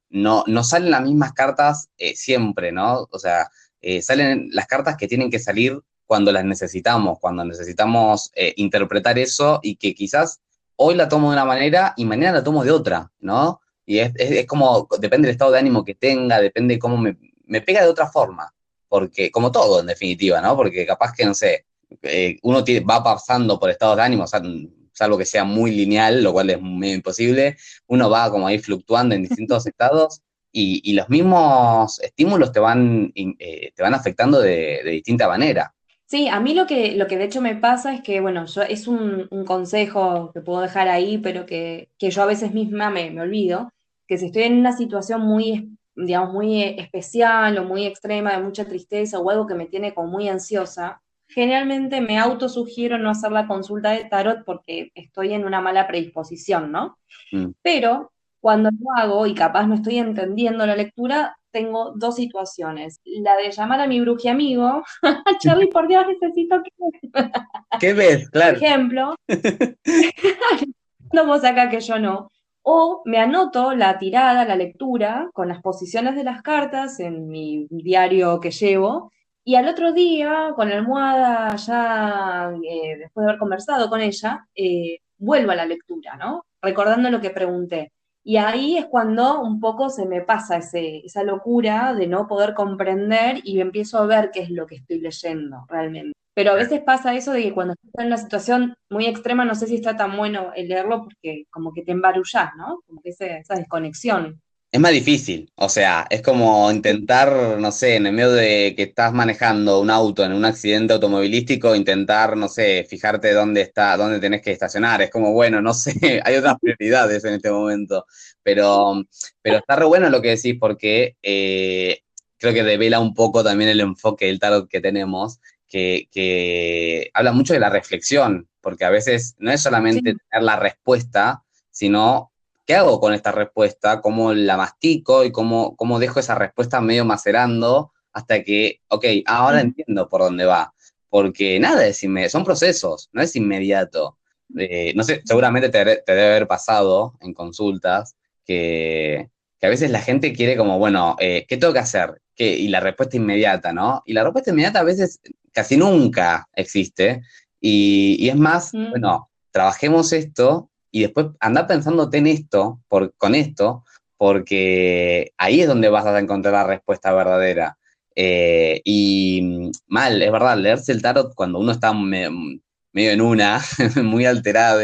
no, 0.09 0.45
no 0.47 0.65
salen 0.65 0.91
las 0.91 1.03
mismas 1.03 1.35
cartas 1.35 1.91
siempre, 2.15 2.73
¿no? 2.73 3.07
O 3.11 3.19
sea, 3.19 3.51
eh, 3.81 4.03
salen 4.03 4.49
las 4.53 4.67
cartas 4.67 4.97
que 4.97 5.09
tienen 5.09 5.31
que 5.31 5.39
salir 5.39 5.81
cuando 6.07 6.33
las 6.33 6.45
necesitamos, 6.45 7.19
cuando 7.21 7.45
necesitamos 7.45 8.31
eh, 8.35 8.53
interpretar 8.57 9.19
eso 9.19 9.61
y 9.63 9.77
que 9.77 9.95
quizás 9.95 10.41
hoy 10.77 10.95
la 10.95 11.09
tomo 11.09 11.29
de 11.29 11.35
una 11.35 11.45
manera 11.45 11.95
y 11.97 12.05
mañana 12.05 12.39
la 12.39 12.45
tomo 12.45 12.65
de 12.65 12.73
otra, 12.73 13.11
¿no? 13.21 13.61
Y 13.87 13.99
es, 13.99 14.13
es, 14.17 14.47
como, 14.47 14.89
depende 14.99 15.27
del 15.27 15.35
estado 15.35 15.53
de 15.53 15.59
ánimo 15.59 15.85
que 15.85 15.95
tenga, 15.95 16.41
depende 16.41 16.79
cómo 16.79 16.97
me, 16.97 17.17
me, 17.47 17.61
pega 17.61 17.83
de 17.83 17.89
otra 17.89 18.09
forma, 18.09 18.53
porque 18.89 19.31
como 19.31 19.53
todo 19.53 19.81
en 19.81 19.87
definitiva, 19.87 20.41
¿no? 20.41 20.57
Porque 20.57 20.87
capaz 20.87 21.13
que, 21.13 21.25
no 21.25 21.35
sé, 21.35 21.67
eh, 22.03 22.39
uno 22.43 22.65
va 22.89 23.03
pasando 23.03 23.59
por 23.59 23.71
estados 23.71 23.97
de 23.97 24.03
ánimo, 24.03 24.27
salvo 24.27 25.19
que 25.19 25.25
sea 25.25 25.45
muy 25.45 25.71
lineal, 25.71 26.23
lo 26.23 26.33
cual 26.33 26.51
es 26.51 26.61
medio 26.61 26.95
imposible, 26.95 27.57
uno 27.87 28.11
va 28.11 28.31
como 28.31 28.47
ahí 28.47 28.59
fluctuando 28.59 29.15
en 29.15 29.23
distintos 29.23 29.67
estados 29.67 30.23
y, 30.53 30.81
y, 30.85 30.95
los 30.95 31.09
mismos 31.09 32.01
estímulos 32.01 32.53
te 32.53 32.61
van, 32.61 33.13
eh, 33.15 33.73
te 33.75 33.83
van 33.83 33.95
afectando 33.95 34.41
de, 34.41 34.81
de, 34.85 34.91
distinta 34.91 35.29
manera. 35.29 35.73
Sí, 36.07 36.29
a 36.29 36.41
mí 36.41 36.55
lo 36.55 36.67
que, 36.67 36.97
lo 36.97 37.07
que 37.07 37.17
de 37.17 37.25
hecho 37.25 37.41
me 37.41 37.55
pasa 37.55 37.95
es 37.95 38.03
que, 38.03 38.21
bueno, 38.21 38.47
yo, 38.47 38.63
es 38.63 38.89
un, 38.89 39.29
un 39.31 39.45
consejo 39.45 40.33
que 40.33 40.41
puedo 40.41 40.61
dejar 40.61 40.89
ahí, 40.89 41.19
pero 41.19 41.47
que, 41.47 41.89
que 41.99 42.11
yo 42.11 42.23
a 42.23 42.27
veces 42.27 42.53
misma 42.53 42.91
me, 42.91 43.11
me, 43.13 43.21
olvido, 43.21 43.71
que 44.09 44.19
si 44.19 44.27
estoy 44.27 44.43
en 44.43 44.59
una 44.59 44.77
situación 44.77 45.21
muy, 45.21 45.77
digamos, 45.95 46.33
muy 46.33 46.63
especial 46.63 47.57
o 47.59 47.65
muy 47.65 47.87
extrema, 47.87 48.33
de 48.33 48.43
mucha 48.43 48.65
tristeza 48.65 49.21
o 49.21 49.31
algo 49.31 49.47
que 49.47 49.55
me 49.55 49.67
tiene 49.67 49.95
como 49.95 50.09
muy 50.09 50.29
ansiosa, 50.29 51.01
generalmente 51.29 52.01
me 52.01 52.19
autosugiero 52.19 52.99
no 52.99 53.09
hacer 53.09 53.31
la 53.31 53.47
consulta 53.47 53.93
de 53.93 54.05
tarot 54.07 54.45
porque 54.45 54.91
estoy 54.97 55.33
en 55.33 55.45
una 55.45 55.61
mala 55.61 55.87
predisposición, 55.87 56.73
¿no? 56.73 56.99
Mm. 57.31 57.53
Pero 57.63 58.11
cuando 58.41 58.71
lo 58.71 58.91
hago 58.97 59.27
y 59.27 59.35
capaz 59.35 59.67
no 59.67 59.75
estoy 59.77 59.99
entendiendo 59.99 60.67
la 60.67 60.77
lectura, 60.77 61.37
tengo 61.51 61.93
dos 61.97 62.17
situaciones. 62.17 63.01
La 63.05 63.37
de 63.37 63.51
llamar 63.51 63.81
a 63.81 63.87
mi 63.87 64.01
bruji 64.01 64.29
amigo, 64.29 64.83
Charlie, 65.41 65.69
por 65.69 65.89
Dios, 65.89 66.05
necesito 66.07 66.63
que... 66.63 66.71
¿Qué 67.81 67.93
ves? 67.93 68.31
Claro. 68.31 68.59
Por 68.59 68.65
ejemplo, 68.65 69.15
no 71.13 71.27
vos 71.27 71.45
acá 71.45 71.69
que 71.69 71.81
yo 71.81 71.99
no. 71.99 72.31
O 72.63 73.03
me 73.07 73.19
anoto 73.19 73.75
la 73.75 73.99
tirada, 73.99 74.45
la 74.45 74.57
lectura, 74.57 75.31
con 75.33 75.49
las 75.49 75.63
posiciones 75.63 76.15
de 76.15 76.25
las 76.25 76.43
cartas 76.43 77.01
en 77.01 77.29
mi 77.29 77.67
diario 77.71 78.39
que 78.39 78.51
llevo, 78.51 79.11
y 79.43 79.55
al 79.55 79.69
otro 79.69 79.93
día, 79.93 80.53
con 80.55 80.69
la 80.69 80.77
almohada, 80.77 81.57
ya 81.57 82.53
eh, 82.63 82.99
después 82.99 83.25
de 83.25 83.31
haber 83.31 83.39
conversado 83.39 83.89
con 83.89 84.01
ella, 84.01 84.47
eh, 84.55 84.99
vuelvo 85.19 85.53
a 85.53 85.57
la 85.57 85.67
lectura, 85.67 86.17
¿no? 86.17 86.45
Recordando 86.61 87.11
lo 87.11 87.21
que 87.21 87.31
pregunté. 87.31 87.93
Y 88.23 88.37
ahí 88.37 88.77
es 88.77 88.87
cuando 88.87 89.41
un 89.41 89.61
poco 89.61 89.89
se 89.89 90.07
me 90.07 90.21
pasa 90.21 90.59
ese, 90.59 90.99
esa 91.05 91.23
locura 91.23 91.95
de 91.95 92.07
no 92.07 92.27
poder 92.27 92.55
comprender 92.55 93.41
y 93.45 93.61
empiezo 93.61 93.99
a 93.99 94.07
ver 94.07 94.31
qué 94.33 94.41
es 94.41 94.51
lo 94.51 94.67
que 94.67 94.77
estoy 94.77 95.01
leyendo 95.01 95.65
realmente. 95.69 96.13
Pero 96.35 96.53
a 96.53 96.55
veces 96.55 96.81
pasa 96.83 97.15
eso 97.15 97.33
de 97.33 97.43
que 97.43 97.55
cuando 97.55 97.75
estás 97.75 98.03
en 98.03 98.07
una 98.07 98.17
situación 98.17 98.75
muy 98.91 99.07
extrema, 99.07 99.45
no 99.45 99.55
sé 99.55 99.67
si 99.67 99.77
está 99.77 99.97
tan 99.97 100.17
bueno 100.17 100.53
el 100.55 100.69
leerlo 100.69 101.03
porque 101.03 101.47
como 101.51 101.73
que 101.73 101.83
te 101.83 101.93
embarullás, 101.93 102.51
¿no? 102.57 102.81
Como 102.87 103.01
que 103.03 103.11
esa 103.11 103.55
desconexión 103.55 104.41
es 104.73 104.81
más 104.81 104.93
difícil. 104.93 105.51
O 105.57 105.69
sea, 105.69 106.07
es 106.11 106.23
como 106.23 106.71
intentar, 106.71 107.59
no 107.59 107.73
sé, 107.73 107.97
en 107.97 108.07
el 108.07 108.13
medio 108.13 108.33
de 108.33 108.75
que 108.77 108.85
estás 108.85 109.13
manejando 109.13 109.81
un 109.81 109.91
auto 109.91 110.25
en 110.25 110.33
un 110.33 110.45
accidente 110.45 110.93
automovilístico, 110.95 111.75
intentar, 111.75 112.37
no 112.37 112.49
sé, 112.49 112.87
fijarte 112.89 113.33
dónde 113.33 113.63
está, 113.63 113.97
dónde 113.97 114.21
tenés 114.21 114.43
que 114.43 114.53
estacionar. 114.53 115.03
Es 115.03 115.11
como, 115.11 115.33
bueno, 115.33 115.61
no 115.61 115.75
sé, 115.75 115.93
hay 116.25 116.37
otras 116.37 116.57
prioridades 116.61 117.25
en 117.25 117.35
este 117.35 117.51
momento. 117.51 118.07
Pero, 118.43 119.03
pero 119.43 119.59
está 119.59 119.77
re 119.77 119.87
bueno 119.87 120.09
lo 120.09 120.23
que 120.23 120.31
decís 120.37 120.57
porque 120.59 121.17
eh, 121.23 122.01
creo 122.39 122.55
que 122.55 122.63
revela 122.63 123.01
un 123.01 123.15
poco 123.15 123.43
también 123.43 123.71
el 123.71 123.81
enfoque 123.81 124.27
del 124.27 124.39
tarot 124.39 124.69
que 124.69 124.81
tenemos, 124.81 125.41
que, 125.69 126.09
que 126.13 127.11
habla 127.15 127.33
mucho 127.33 127.55
de 127.55 127.61
la 127.61 127.71
reflexión, 127.71 128.49
porque 128.61 128.85
a 128.85 128.91
veces 128.91 129.35
no 129.39 129.51
es 129.51 129.63
solamente 129.63 130.03
tener 130.03 130.45
la 130.45 130.57
respuesta, 130.57 131.43
sino 131.71 132.30
¿qué 132.71 132.77
hago 132.77 133.01
con 133.01 133.13
esta 133.15 133.33
respuesta? 133.33 134.01
¿Cómo 134.01 134.33
la 134.33 134.57
mastico 134.57 135.25
y 135.25 135.33
cómo, 135.33 135.75
cómo 135.75 135.99
dejo 135.99 136.21
esa 136.21 136.37
respuesta 136.37 136.81
medio 136.81 137.05
macerando 137.05 137.91
hasta 138.13 138.45
que, 138.45 138.81
ok, 138.87 139.07
ahora 139.27 139.61
entiendo 139.61 140.09
por 140.09 140.21
dónde 140.21 140.45
va? 140.45 140.73
Porque 141.09 141.59
nada 141.59 141.85
es 141.85 142.01
inmediato, 142.05 142.31
son 142.31 142.45
procesos, 142.45 143.11
no 143.13 143.23
es 143.23 143.35
inmediato. 143.35 144.19
Eh, 144.57 144.93
no 144.95 145.03
sé, 145.03 145.21
seguramente 145.25 145.69
te, 145.69 145.79
debe 146.07 146.27
haber 146.29 146.47
pasado 146.47 147.15
en 147.19 147.35
consultas 147.35 148.15
que, 148.47 149.29
que, 149.59 149.67
a 149.67 149.71
veces 149.71 149.91
la 149.91 150.01
gente 150.01 150.33
quiere 150.33 150.57
como, 150.57 150.79
bueno, 150.79 151.17
eh, 151.19 151.47
¿qué 151.49 151.57
tengo 151.57 151.73
que 151.73 151.81
hacer? 151.81 152.23
¿Qué? 152.37 152.55
Y 152.57 152.69
la 152.69 152.79
respuesta 152.79 153.17
inmediata, 153.17 153.73
¿no? 153.73 154.05
Y 154.07 154.13
la 154.13 154.23
respuesta 154.23 154.53
inmediata 154.53 154.79
a 154.79 154.85
veces 154.85 155.19
casi 155.51 155.77
nunca 155.77 156.49
existe. 156.55 157.23
Y, 157.61 158.15
y 158.21 158.29
es 158.29 158.37
más, 158.37 158.71
bueno, 158.71 159.29
trabajemos 159.51 160.13
esto 160.13 160.70
y 160.91 161.03
después 161.03 161.29
anda 161.41 161.67
pensándote 161.67 162.19
en 162.19 162.27
esto, 162.27 162.81
por, 162.89 163.15
con 163.17 163.35
esto, 163.35 163.85
porque 164.17 165.33
ahí 165.39 165.63
es 165.63 165.69
donde 165.69 165.89
vas 165.89 166.07
a 166.07 166.19
encontrar 166.19 166.55
la 166.55 166.65
respuesta 166.65 167.13
verdadera. 167.13 167.79
Eh, 168.15 168.83
y 168.85 169.71
mal, 169.87 170.21
es 170.21 170.33
verdad, 170.33 170.59
leerse 170.59 170.93
el 170.93 171.01
tarot 171.01 171.35
cuando 171.35 171.59
uno 171.59 171.73
está 171.73 171.93
medio 171.95 173.13
en 173.13 173.21
una, 173.21 173.63
muy 174.03 174.27
alterado 174.27 174.81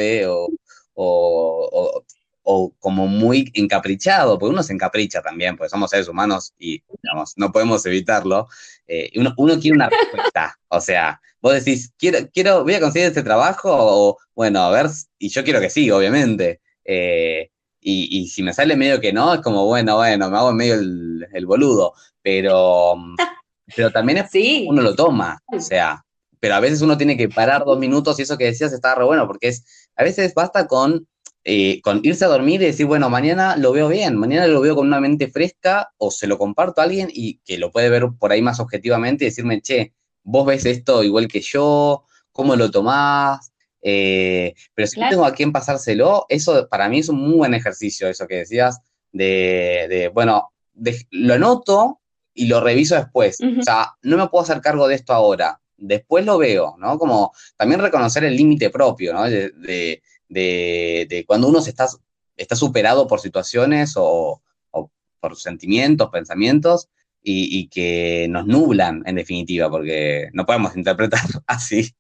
o, 0.95 1.86
o, 2.49 2.73
como 2.79 3.09
muy 3.09 3.51
encaprichado, 3.55 4.39
porque 4.39 4.53
uno 4.53 4.63
se 4.63 4.73
encapricha 4.73 5.21
también, 5.21 5.57
porque 5.57 5.69
somos 5.69 5.91
seres 5.91 6.07
humanos 6.07 6.55
y 6.57 6.81
digamos, 7.03 7.33
no 7.37 7.51
podemos 7.51 7.85
evitarlo. 7.87 8.47
Eh, 8.87 9.11
uno, 9.17 9.35
uno 9.37 9.59
quiere 9.59 9.77
una 9.77 9.91
respuesta, 9.91 10.57
o 10.69 10.81
sea, 10.81 11.21
vos 11.41 11.55
decís, 11.55 11.93
quiero, 11.99 12.19
quiero, 12.33 12.63
voy 12.63 12.75
a 12.75 12.81
conseguir 12.81 13.09
este 13.09 13.25
trabajo, 13.25 13.71
o 13.73 14.19
bueno, 14.37 14.61
a 14.61 14.71
ver, 14.71 14.87
y 15.19 15.29
yo 15.29 15.43
quiero 15.43 15.61
que 15.61 15.71
sí, 15.71 15.91
obviamente. 15.91 16.61
Eh, 16.85 17.51
y, 17.81 18.21
y, 18.21 18.29
si 18.29 18.45
me 18.45 18.53
sale 18.53 18.77
medio 18.77 19.01
que 19.01 19.13
no, 19.13 19.35
es 19.35 19.41
como, 19.41 19.67
bueno, 19.67 19.97
bueno, 19.97 20.31
me 20.31 20.37
hago 20.37 20.53
medio 20.53 20.75
el, 20.75 21.27
el 21.33 21.47
boludo, 21.47 21.95
pero, 22.23 22.95
pero 23.77 23.91
también 23.91 24.19
es, 24.19 24.31
sí. 24.31 24.67
uno 24.69 24.83
lo 24.83 24.95
toma, 24.95 25.43
o 25.53 25.59
sea, 25.59 26.05
pero 26.39 26.55
a 26.55 26.61
veces 26.61 26.81
uno 26.81 26.97
tiene 26.97 27.17
que 27.17 27.29
parar 27.29 27.65
dos 27.65 27.79
minutos 27.81 28.21
y 28.21 28.23
eso 28.23 28.39
que 28.39 28.45
decías 28.45 28.73
está 28.73 28.95
re 28.95 29.05
bueno, 29.05 29.27
porque 29.27 29.49
es, 29.49 29.89
a 29.97 30.05
veces 30.05 30.33
basta 30.33 30.69
con, 30.69 31.09
eh, 31.49 31.81
con 31.81 32.01
irse 32.03 32.25
a 32.25 32.29
dormir 32.29 32.61
y 32.61 32.67
decir, 32.67 32.87
bueno, 32.87 33.09
mañana 33.09 33.57
lo 33.57 33.71
veo 33.71 33.89
bien, 33.89 34.17
mañana 34.17 34.49
lo 34.49 34.61
veo 34.61 34.75
con 34.75 34.89
una 34.89 34.99
mente 34.99 35.29
fresca 35.29 35.93
o 35.97 36.11
se 36.11 36.27
lo 36.27 36.39
comparto 36.39 36.81
a 36.81 36.85
alguien 36.85 37.09
y 37.13 37.39
que 37.45 37.57
lo 37.57 37.71
puede 37.71 37.89
ver 37.89 38.09
por 38.19 38.33
ahí 38.33 38.43
más 38.43 38.59
objetivamente 38.59 39.25
y 39.25 39.29
decirme, 39.29 39.63
che, 39.63 39.93
vos 40.25 40.45
ves 40.45 40.67
esto 40.67 41.05
igual 41.05 41.29
que 41.29 41.41
yo, 41.41 42.03
cómo 42.33 42.57
lo 42.57 42.69
tomás, 42.73 43.53
eh, 43.81 44.55
pero 44.75 44.89
si 44.89 45.01
yo 45.01 45.09
tengo 45.09 45.25
a 45.25 45.33
quién 45.35 45.53
pasárselo, 45.53 46.27
eso 46.29 46.67
para 46.69 46.89
mí 46.89 46.99
es 46.99 47.09
un 47.09 47.21
muy 47.21 47.37
buen 47.37 47.55
ejercicio, 47.55 48.09
eso 48.09 48.27
que 48.27 48.39
decías, 48.39 48.81
de, 49.13 50.11
bueno, 50.13 50.51
lo 51.13 51.35
anoto 51.35 52.01
y 52.35 52.47
lo 52.47 52.61
reviso 52.61 52.97
después. 52.97 53.39
O 53.41 53.63
sea, 53.63 53.93
no 54.03 54.17
me 54.17 54.27
puedo 54.27 54.43
hacer 54.43 54.61
cargo 54.61 54.89
de 54.89 54.97
esto 54.97 55.13
ahora, 55.13 55.61
después 55.77 56.25
lo 56.25 56.39
veo, 56.39 56.75
¿no? 56.77 56.99
Como 56.99 57.33
también 57.57 57.81
reconocer 57.81 58.25
el 58.25 58.37
límite 58.37 58.69
propio, 58.71 59.13
¿no? 59.13 59.31
De, 59.31 59.51
de, 59.51 60.03
cuando 61.27 61.49
uno 61.49 61.61
se 61.61 61.71
está, 61.71 61.87
está 62.37 62.57
superado 62.57 63.07
por 63.07 63.21
situaciones 63.21 63.95
o, 63.97 64.43
o 64.71 64.91
por 65.21 65.37
sentimientos, 65.37 66.11
pensamientos, 66.11 66.89
y, 67.29 67.69
que 67.69 68.29
nos 68.31 68.47
nublan, 68.47 69.03
en 69.05 69.17
definitiva, 69.17 69.69
porque 69.69 70.29
no 70.33 70.47
podemos 70.47 70.77
interpretar 70.77 71.21
así. 71.47 71.93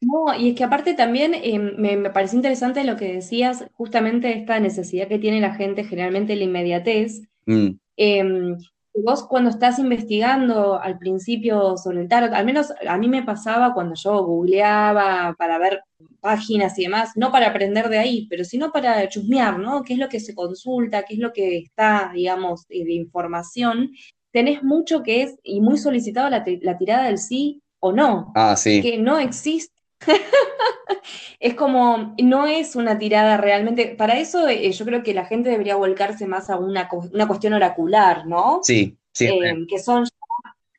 No, 0.00 0.34
y 0.38 0.50
es 0.50 0.56
que 0.56 0.64
aparte 0.64 0.94
también 0.94 1.34
eh, 1.34 1.58
me, 1.58 1.96
me 1.96 2.10
pareció 2.10 2.36
interesante 2.36 2.84
lo 2.84 2.96
que 2.96 3.12
decías, 3.12 3.66
justamente 3.72 4.36
esta 4.36 4.60
necesidad 4.60 5.08
que 5.08 5.18
tiene 5.18 5.40
la 5.40 5.54
gente, 5.54 5.84
generalmente 5.84 6.36
la 6.36 6.44
inmediatez. 6.44 7.22
Mm. 7.46 7.70
Em, 7.96 8.56
vos 8.94 9.24
cuando 9.24 9.50
estás 9.50 9.78
investigando 9.78 10.80
al 10.80 10.98
principio 10.98 11.76
sobre 11.76 12.02
el 12.02 12.08
tarot, 12.08 12.32
al 12.32 12.44
menos 12.44 12.72
a 12.86 12.98
mí 12.98 13.08
me 13.08 13.22
pasaba 13.22 13.72
cuando 13.72 13.94
yo 13.94 14.22
googleaba 14.24 15.34
para 15.38 15.58
ver 15.58 15.82
páginas 16.20 16.78
y 16.78 16.82
demás, 16.82 17.12
no 17.16 17.32
para 17.32 17.48
aprender 17.48 17.88
de 17.88 17.98
ahí, 17.98 18.26
pero 18.28 18.44
sino 18.44 18.70
para 18.72 19.08
chusmear, 19.08 19.58
¿no? 19.58 19.82
¿Qué 19.82 19.94
es 19.94 19.98
lo 19.98 20.08
que 20.08 20.20
se 20.20 20.34
consulta? 20.34 21.02
¿Qué 21.02 21.14
es 21.14 21.20
lo 21.20 21.32
que 21.32 21.58
está, 21.58 22.10
digamos, 22.14 22.66
de 22.68 22.92
información? 22.92 23.92
tenés 24.32 24.62
mucho 24.62 25.02
que 25.02 25.22
es, 25.22 25.36
y 25.42 25.60
muy 25.60 25.78
solicitado 25.78 26.28
la, 26.30 26.44
tirada 26.44 27.04
del 27.04 27.18
sí 27.18 27.62
o 27.78 27.92
no. 27.92 28.32
Ah, 28.34 28.56
sí. 28.56 28.82
Que 28.82 28.98
no 28.98 29.18
existe. 29.18 29.74
es 31.40 31.54
como, 31.54 32.14
no 32.22 32.46
es 32.46 32.76
una 32.76 32.98
tirada 32.98 33.36
realmente. 33.36 33.94
Para 33.96 34.18
eso 34.18 34.48
eh, 34.48 34.70
yo 34.70 34.84
creo 34.84 35.02
que 35.02 35.14
la 35.14 35.26
gente 35.26 35.50
debería 35.50 35.76
volcarse 35.76 36.26
más 36.26 36.50
a 36.50 36.56
una, 36.56 36.88
una 37.12 37.26
cuestión 37.26 37.52
oracular, 37.52 38.26
¿no? 38.26 38.60
Sí, 38.62 38.96
sí. 39.12 39.26
Eh, 39.26 39.66
que 39.68 39.78
son 39.78 40.06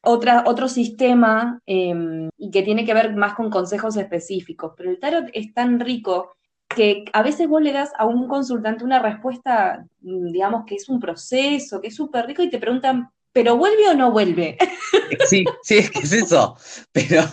otra, 0.01 0.43
otro 0.47 0.67
sistema 0.67 1.61
em, 1.65 2.29
que 2.51 2.63
tiene 2.63 2.85
que 2.85 2.93
ver 2.93 3.15
más 3.15 3.33
con 3.33 3.49
consejos 3.49 3.97
específicos. 3.97 4.73
Pero 4.75 4.89
el 4.91 4.99
tarot 4.99 5.29
es 5.33 5.53
tan 5.53 5.79
rico 5.79 6.35
que 6.75 7.05
a 7.13 7.21
veces 7.21 7.47
vos 7.47 7.61
le 7.61 7.73
das 7.73 7.91
a 7.97 8.05
un 8.05 8.27
consultante 8.27 8.83
una 8.83 8.99
respuesta, 8.99 9.85
mm, 10.01 10.31
digamos, 10.31 10.65
que 10.65 10.75
es 10.75 10.89
un 10.89 10.99
proceso, 10.99 11.81
que 11.81 11.89
es 11.89 11.95
súper 11.95 12.25
rico 12.25 12.43
y 12.43 12.49
te 12.49 12.59
preguntan 12.59 13.09
pero 13.33 13.55
¿vuelve 13.55 13.87
o 13.89 13.93
no 13.93 14.11
vuelve? 14.11 14.57
Sí, 15.27 15.43
sí, 15.61 15.77
es 15.77 15.91
que 15.91 15.99
es 15.99 16.13
eso. 16.13 16.55
Pero, 16.93 17.23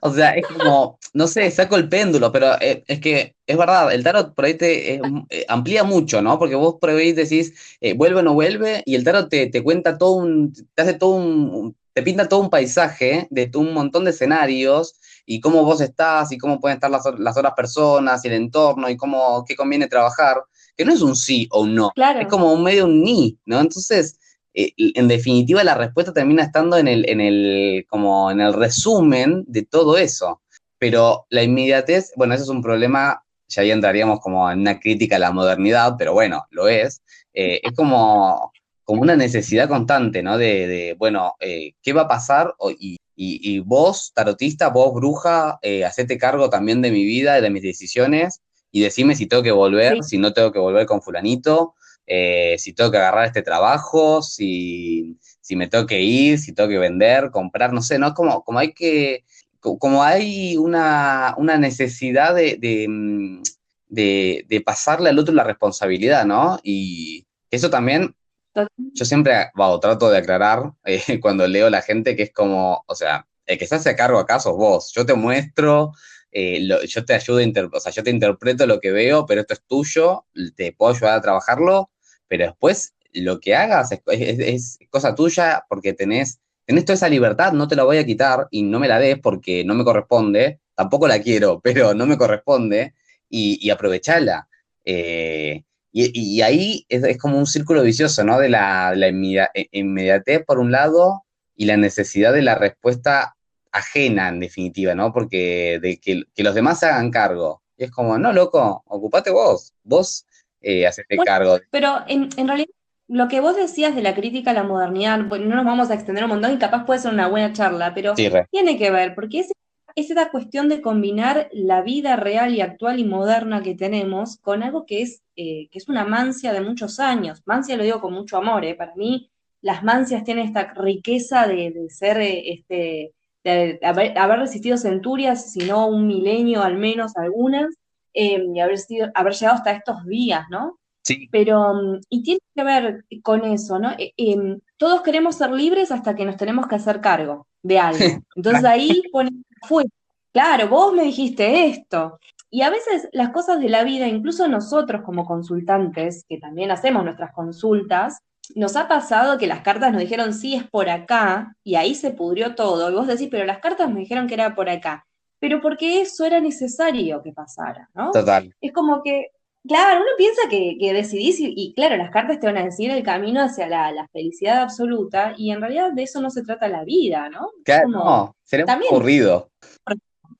o 0.00 0.12
sea, 0.12 0.30
es 0.32 0.44
como, 0.46 0.98
no 1.14 1.28
sé, 1.28 1.48
saco 1.52 1.76
el 1.76 1.88
péndulo, 1.88 2.32
pero 2.32 2.60
eh, 2.60 2.82
es, 2.88 3.00
que 3.00 3.36
es 3.46 3.56
verdad, 3.56 3.92
el 3.92 4.02
tarot 4.02 4.34
por 4.34 4.44
ahí 4.44 4.54
te 4.54 4.94
eh, 4.94 5.00
eh, 5.30 5.44
amplía 5.48 5.84
mucho, 5.84 6.20
¿no? 6.20 6.36
Porque 6.36 6.56
vos 6.56 6.76
por 6.80 6.90
ahí 6.90 7.12
decís, 7.12 7.78
vuelve 7.96 8.20
o 8.20 8.22
no 8.22 8.34
vuelve, 8.34 8.82
y 8.86 8.96
el 8.96 9.04
tarot 9.04 9.28
te, 9.28 9.46
te, 9.46 9.62
cuenta 9.62 9.98
todo 9.98 10.26
te 10.74 10.82
hace 10.82 10.94
todo 10.94 11.14
un, 11.14 11.76
te 11.98 12.04
pinta 12.04 12.28
todo 12.28 12.38
un 12.38 12.48
paisaje 12.48 13.26
de 13.28 13.50
un 13.56 13.74
montón 13.74 14.04
de 14.04 14.12
escenarios 14.12 14.94
y 15.26 15.40
cómo 15.40 15.64
vos 15.64 15.80
estás 15.80 16.30
y 16.30 16.38
cómo 16.38 16.60
pueden 16.60 16.76
estar 16.76 16.88
las, 16.88 17.02
las 17.18 17.36
otras 17.36 17.54
personas 17.54 18.24
y 18.24 18.28
el 18.28 18.34
entorno 18.34 18.88
y 18.88 18.96
cómo, 18.96 19.44
qué 19.44 19.56
conviene 19.56 19.88
trabajar, 19.88 20.36
que 20.76 20.84
no 20.84 20.92
es 20.92 21.02
un 21.02 21.16
sí 21.16 21.48
o 21.50 21.62
un 21.62 21.74
no, 21.74 21.90
claro. 21.96 22.20
es 22.20 22.28
como 22.28 22.52
un 22.52 22.62
medio 22.62 22.84
un 22.84 23.02
ni, 23.02 23.36
¿no? 23.46 23.58
Entonces 23.58 24.16
eh, 24.54 24.70
en 24.76 25.08
definitiva 25.08 25.64
la 25.64 25.74
respuesta 25.74 26.12
termina 26.12 26.44
estando 26.44 26.76
en 26.76 26.86
el, 26.86 27.08
en 27.08 27.20
el, 27.20 27.84
como 27.88 28.30
en 28.30 28.42
el 28.42 28.52
resumen 28.52 29.42
de 29.48 29.64
todo 29.64 29.98
eso. 29.98 30.40
Pero 30.78 31.26
la 31.30 31.42
inmediatez, 31.42 32.12
bueno, 32.14 32.34
eso 32.34 32.44
es 32.44 32.48
un 32.48 32.62
problema, 32.62 33.24
ya 33.48 33.62
ahí 33.62 33.72
entraríamos 33.72 34.20
como 34.20 34.48
en 34.48 34.60
una 34.60 34.78
crítica 34.78 35.16
a 35.16 35.18
la 35.18 35.32
modernidad, 35.32 35.96
pero 35.98 36.12
bueno, 36.12 36.46
lo 36.50 36.68
es. 36.68 37.02
Eh, 37.34 37.58
es 37.60 37.72
como, 37.72 38.52
como 38.88 39.02
una 39.02 39.16
necesidad 39.16 39.68
constante, 39.68 40.22
¿no? 40.22 40.38
De, 40.38 40.96
bueno, 40.98 41.34
eh, 41.40 41.74
¿qué 41.82 41.92
va 41.92 42.02
a 42.02 42.08
pasar? 42.08 42.54
Y, 42.78 42.96
y, 43.14 43.58
vos, 43.58 44.12
tarotista, 44.14 44.68
vos, 44.68 44.94
bruja, 44.94 45.60
hacete 45.86 46.16
cargo 46.16 46.48
también 46.48 46.80
de 46.80 46.90
mi 46.90 47.04
vida 47.04 47.38
y 47.38 47.42
de 47.42 47.50
mis 47.50 47.62
decisiones 47.62 48.40
y 48.70 48.80
decime 48.80 49.14
si 49.14 49.26
tengo 49.26 49.42
que 49.42 49.52
volver, 49.52 50.02
si 50.04 50.16
no 50.16 50.32
tengo 50.32 50.52
que 50.52 50.58
volver 50.58 50.86
con 50.86 51.02
fulanito, 51.02 51.74
eh, 52.06 52.56
si 52.58 52.72
tengo 52.72 52.90
que 52.90 52.96
agarrar 52.96 53.26
este 53.26 53.42
trabajo, 53.42 54.22
si, 54.22 55.18
si, 55.40 55.56
me 55.56 55.68
tengo 55.68 55.86
que 55.86 56.00
ir, 56.00 56.38
si 56.38 56.54
tengo 56.54 56.70
que 56.70 56.78
vender, 56.78 57.30
comprar, 57.30 57.72
no 57.72 57.82
sé, 57.82 57.98
¿no? 57.98 58.14
Como, 58.14 58.42
como 58.44 58.58
hay 58.58 58.72
que, 58.72 59.24
como 59.60 60.02
hay 60.02 60.56
una, 60.56 61.34
una 61.36 61.58
necesidad 61.58 62.34
de, 62.34 62.86
mm, 62.88 63.42
de, 63.88 64.44
de, 64.48 64.60
pasarle 64.62 65.10
al 65.10 65.18
otro 65.18 65.34
la 65.34 65.44
responsabilidad, 65.44 66.24
¿no? 66.24 66.58
Y 66.62 67.26
eso 67.50 67.68
también, 67.70 68.14
yo 68.54 69.04
siempre 69.04 69.50
trato 69.80 70.10
de 70.10 70.18
aclarar 70.18 70.72
eh, 70.84 71.00
cuando 71.20 71.46
leo 71.46 71.66
a 71.66 71.70
la 71.70 71.82
gente 71.82 72.16
que 72.16 72.24
es 72.24 72.32
como, 72.32 72.84
o 72.86 72.94
sea, 72.94 73.26
el 73.46 73.58
que 73.58 73.66
se 73.66 73.76
hace 73.76 73.96
cargo 73.96 74.18
acá 74.18 74.40
sos 74.40 74.56
vos, 74.56 74.92
yo 74.94 75.06
te 75.06 75.14
muestro, 75.14 75.92
eh, 76.30 76.68
yo 76.86 77.04
te 77.04 77.14
ayudo, 77.14 77.40
o 77.72 77.80
sea, 77.80 77.92
yo 77.92 78.02
te 78.02 78.10
interpreto 78.10 78.66
lo 78.66 78.80
que 78.80 78.90
veo, 78.90 79.26
pero 79.26 79.40
esto 79.40 79.54
es 79.54 79.62
tuyo, 79.66 80.26
te 80.56 80.72
puedo 80.72 80.94
ayudar 80.94 81.18
a 81.18 81.22
trabajarlo, 81.22 81.90
pero 82.26 82.44
después 82.46 82.94
lo 83.12 83.40
que 83.40 83.54
hagas 83.54 83.90
es, 84.06 84.78
cosa 84.90 85.14
tuya 85.14 85.64
porque 85.68 85.94
tenés, 85.94 86.40
tenés 86.66 86.84
toda 86.84 86.94
esa 86.94 87.08
libertad, 87.08 87.52
no 87.52 87.68
te 87.68 87.76
la 87.76 87.84
voy 87.84 87.98
a 87.98 88.04
quitar 88.04 88.48
y 88.50 88.62
no 88.62 88.78
me 88.78 88.88
la 88.88 88.98
des 88.98 89.18
porque 89.18 89.64
no 89.64 89.74
me 89.74 89.84
corresponde, 89.84 90.60
tampoco 90.74 91.08
la 91.08 91.20
quiero, 91.20 91.60
pero 91.64 91.94
no 91.94 92.06
me 92.06 92.18
corresponde 92.18 92.94
y, 93.28 93.58
y 93.66 93.70
aprovechala. 93.70 94.48
Eh, 94.84 95.64
y, 95.92 96.42
ahí 96.42 96.84
es, 96.88 97.18
como 97.18 97.38
un 97.38 97.46
círculo 97.46 97.82
vicioso, 97.82 98.22
¿no? 98.22 98.38
De 98.38 98.48
la, 98.48 98.94
la 98.94 99.08
e, 99.08 99.68
inmediatez 99.72 100.44
por 100.44 100.58
un 100.58 100.70
lado 100.70 101.24
y 101.56 101.64
la 101.64 101.76
necesidad 101.76 102.32
de 102.32 102.42
la 102.42 102.54
respuesta 102.54 103.34
ajena, 103.72 104.28
en 104.28 104.40
definitiva, 104.40 104.94
¿no? 104.94 105.12
Porque 105.12 105.78
de 105.80 105.98
que, 105.98 106.24
los 106.42 106.54
demás 106.54 106.80
se 106.80 106.86
hagan 106.86 107.10
cargo. 107.10 107.62
Y 107.76 107.84
es 107.84 107.90
como, 107.90 108.18
no, 108.18 108.32
loco, 108.32 108.82
ocupate 108.86 109.30
vos. 109.30 109.72
Vos 109.82 110.26
eh, 110.60 110.86
hacerte 110.86 111.16
cargo. 111.18 111.58
Pero 111.70 112.04
en, 112.06 112.30
realidad, 112.46 112.68
lo 113.08 113.28
que 113.28 113.40
vos 113.40 113.56
decías 113.56 113.94
de 113.94 114.02
la 114.02 114.14
crítica 114.14 114.50
a 114.50 114.54
la 114.54 114.64
modernidad, 114.64 115.24
bueno, 115.24 115.46
no 115.46 115.56
nos 115.56 115.64
vamos 115.64 115.90
a 115.90 115.94
extender 115.94 116.24
un 116.24 116.30
montón 116.30 116.52
y 116.52 116.58
capaz 116.58 116.84
puede 116.84 117.00
ser 117.00 117.12
una 117.12 117.28
buena 117.28 117.52
charla, 117.52 117.94
pero 117.94 118.14
tiene 118.14 118.78
que 118.78 118.90
ver, 118.90 119.14
porque 119.14 119.40
es, 119.40 119.52
es 120.00 120.10
esta 120.10 120.30
cuestión 120.30 120.68
de 120.68 120.80
combinar 120.80 121.48
la 121.52 121.82
vida 121.82 122.16
real 122.16 122.54
y 122.54 122.60
actual 122.60 122.98
y 122.98 123.04
moderna 123.04 123.62
que 123.62 123.74
tenemos 123.74 124.36
con 124.38 124.62
algo 124.62 124.86
que 124.86 125.02
es, 125.02 125.22
eh, 125.36 125.68
que 125.70 125.78
es 125.78 125.88
una 125.88 126.04
mancia 126.04 126.52
de 126.52 126.60
muchos 126.60 127.00
años. 127.00 127.42
Mancia 127.46 127.76
lo 127.76 127.84
digo 127.84 128.00
con 128.00 128.12
mucho 128.14 128.36
amor, 128.36 128.64
¿eh? 128.64 128.74
para 128.74 128.94
mí 128.94 129.30
las 129.60 129.82
mancias 129.82 130.24
tienen 130.24 130.46
esta 130.46 130.72
riqueza 130.74 131.46
de, 131.46 131.88
ser, 131.90 132.20
eh, 132.20 132.52
este, 132.52 133.14
de 133.44 133.78
haber, 133.82 134.16
haber, 134.16 134.38
resistido 134.38 134.76
centurias, 134.76 135.52
sino 135.52 135.88
un 135.88 136.06
milenio 136.06 136.62
al 136.62 136.76
menos 136.76 137.16
algunas, 137.16 137.74
Em, 138.20 138.56
y 138.56 138.60
haber, 138.60 138.78
sido, 138.78 139.10
haber 139.14 139.32
llegado 139.32 139.58
hasta 139.58 139.70
estos 139.70 140.04
días, 140.04 140.44
¿no? 140.50 140.78
Sí. 141.04 141.28
Pero, 141.30 141.72
y 142.08 142.24
tiene 142.24 142.40
que 142.52 142.64
ver 142.64 143.04
con 143.22 143.44
eso, 143.44 143.78
¿no? 143.78 143.92
E, 143.92 144.12
em, 144.16 144.58
todos 144.76 145.02
queremos 145.02 145.36
ser 145.36 145.52
libres 145.52 145.92
hasta 145.92 146.16
que 146.16 146.24
nos 146.24 146.36
tenemos 146.36 146.66
que 146.66 146.74
hacer 146.74 147.00
cargo 147.00 147.46
de 147.62 147.78
algo. 147.78 147.98
Entonces 148.36 148.64
ahí 148.64 149.02
pone, 149.12 149.30
fue, 149.66 149.84
claro, 150.32 150.68
vos 150.68 150.92
me 150.92 151.04
dijiste 151.04 151.66
esto. 151.66 152.18
Y 152.50 152.62
a 152.62 152.70
veces 152.70 153.08
las 153.12 153.30
cosas 153.30 153.60
de 153.60 153.68
la 153.68 153.84
vida, 153.84 154.06
incluso 154.06 154.48
nosotros 154.48 155.02
como 155.04 155.26
consultantes, 155.26 156.24
que 156.28 156.38
también 156.38 156.70
hacemos 156.70 157.04
nuestras 157.04 157.32
consultas, 157.32 158.18
nos 158.54 158.76
ha 158.76 158.88
pasado 158.88 159.36
que 159.36 159.46
las 159.46 159.60
cartas 159.60 159.92
nos 159.92 160.00
dijeron 160.00 160.32
sí 160.32 160.54
es 160.54 160.64
por 160.64 160.88
acá, 160.88 161.54
y 161.62 161.74
ahí 161.74 161.94
se 161.94 162.10
pudrió 162.10 162.54
todo. 162.54 162.90
Y 162.90 162.94
vos 162.94 163.06
decís, 163.06 163.28
pero 163.30 163.44
las 163.44 163.58
cartas 163.58 163.90
me 163.90 164.00
dijeron 164.00 164.26
que 164.26 164.34
era 164.34 164.54
por 164.54 164.70
acá 164.70 165.04
pero 165.40 165.60
porque 165.60 166.00
eso 166.00 166.24
era 166.24 166.40
necesario 166.40 167.22
que 167.22 167.32
pasara, 167.32 167.88
¿no? 167.94 168.10
Total. 168.10 168.54
Es 168.60 168.72
como 168.72 169.02
que, 169.02 169.30
claro, 169.68 170.00
uno 170.00 170.10
piensa 170.16 170.42
que, 170.50 170.76
decidís 170.92 171.36
y, 171.40 171.72
claro, 171.76 171.96
las 171.96 172.10
cartas 172.10 172.40
te 172.40 172.46
van 172.46 172.56
a 172.56 172.64
decir 172.64 172.90
el 172.90 173.02
camino 173.02 173.42
hacia 173.42 173.68
la, 173.68 174.08
felicidad 174.12 174.62
absoluta 174.62 175.34
y 175.36 175.50
en 175.50 175.60
realidad 175.60 175.92
de 175.92 176.02
eso 176.02 176.20
no 176.20 176.30
se 176.30 176.42
trata 176.42 176.68
la 176.68 176.84
vida, 176.84 177.28
¿no? 177.28 177.50
Claro, 177.64 177.88
no, 177.88 178.36
sería 178.42 178.66
aburrido. 178.90 179.50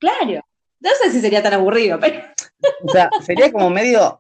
Claro, 0.01 0.41
no 0.81 0.91
sé 1.03 1.11
si 1.11 1.21
sería 1.21 1.43
tan 1.43 1.55
aburrido, 1.55 1.99
pero... 2.01 2.21
O 2.83 2.91
sea, 2.91 3.09
sería 3.25 3.53
como 3.53 3.71
medio, 3.71 4.19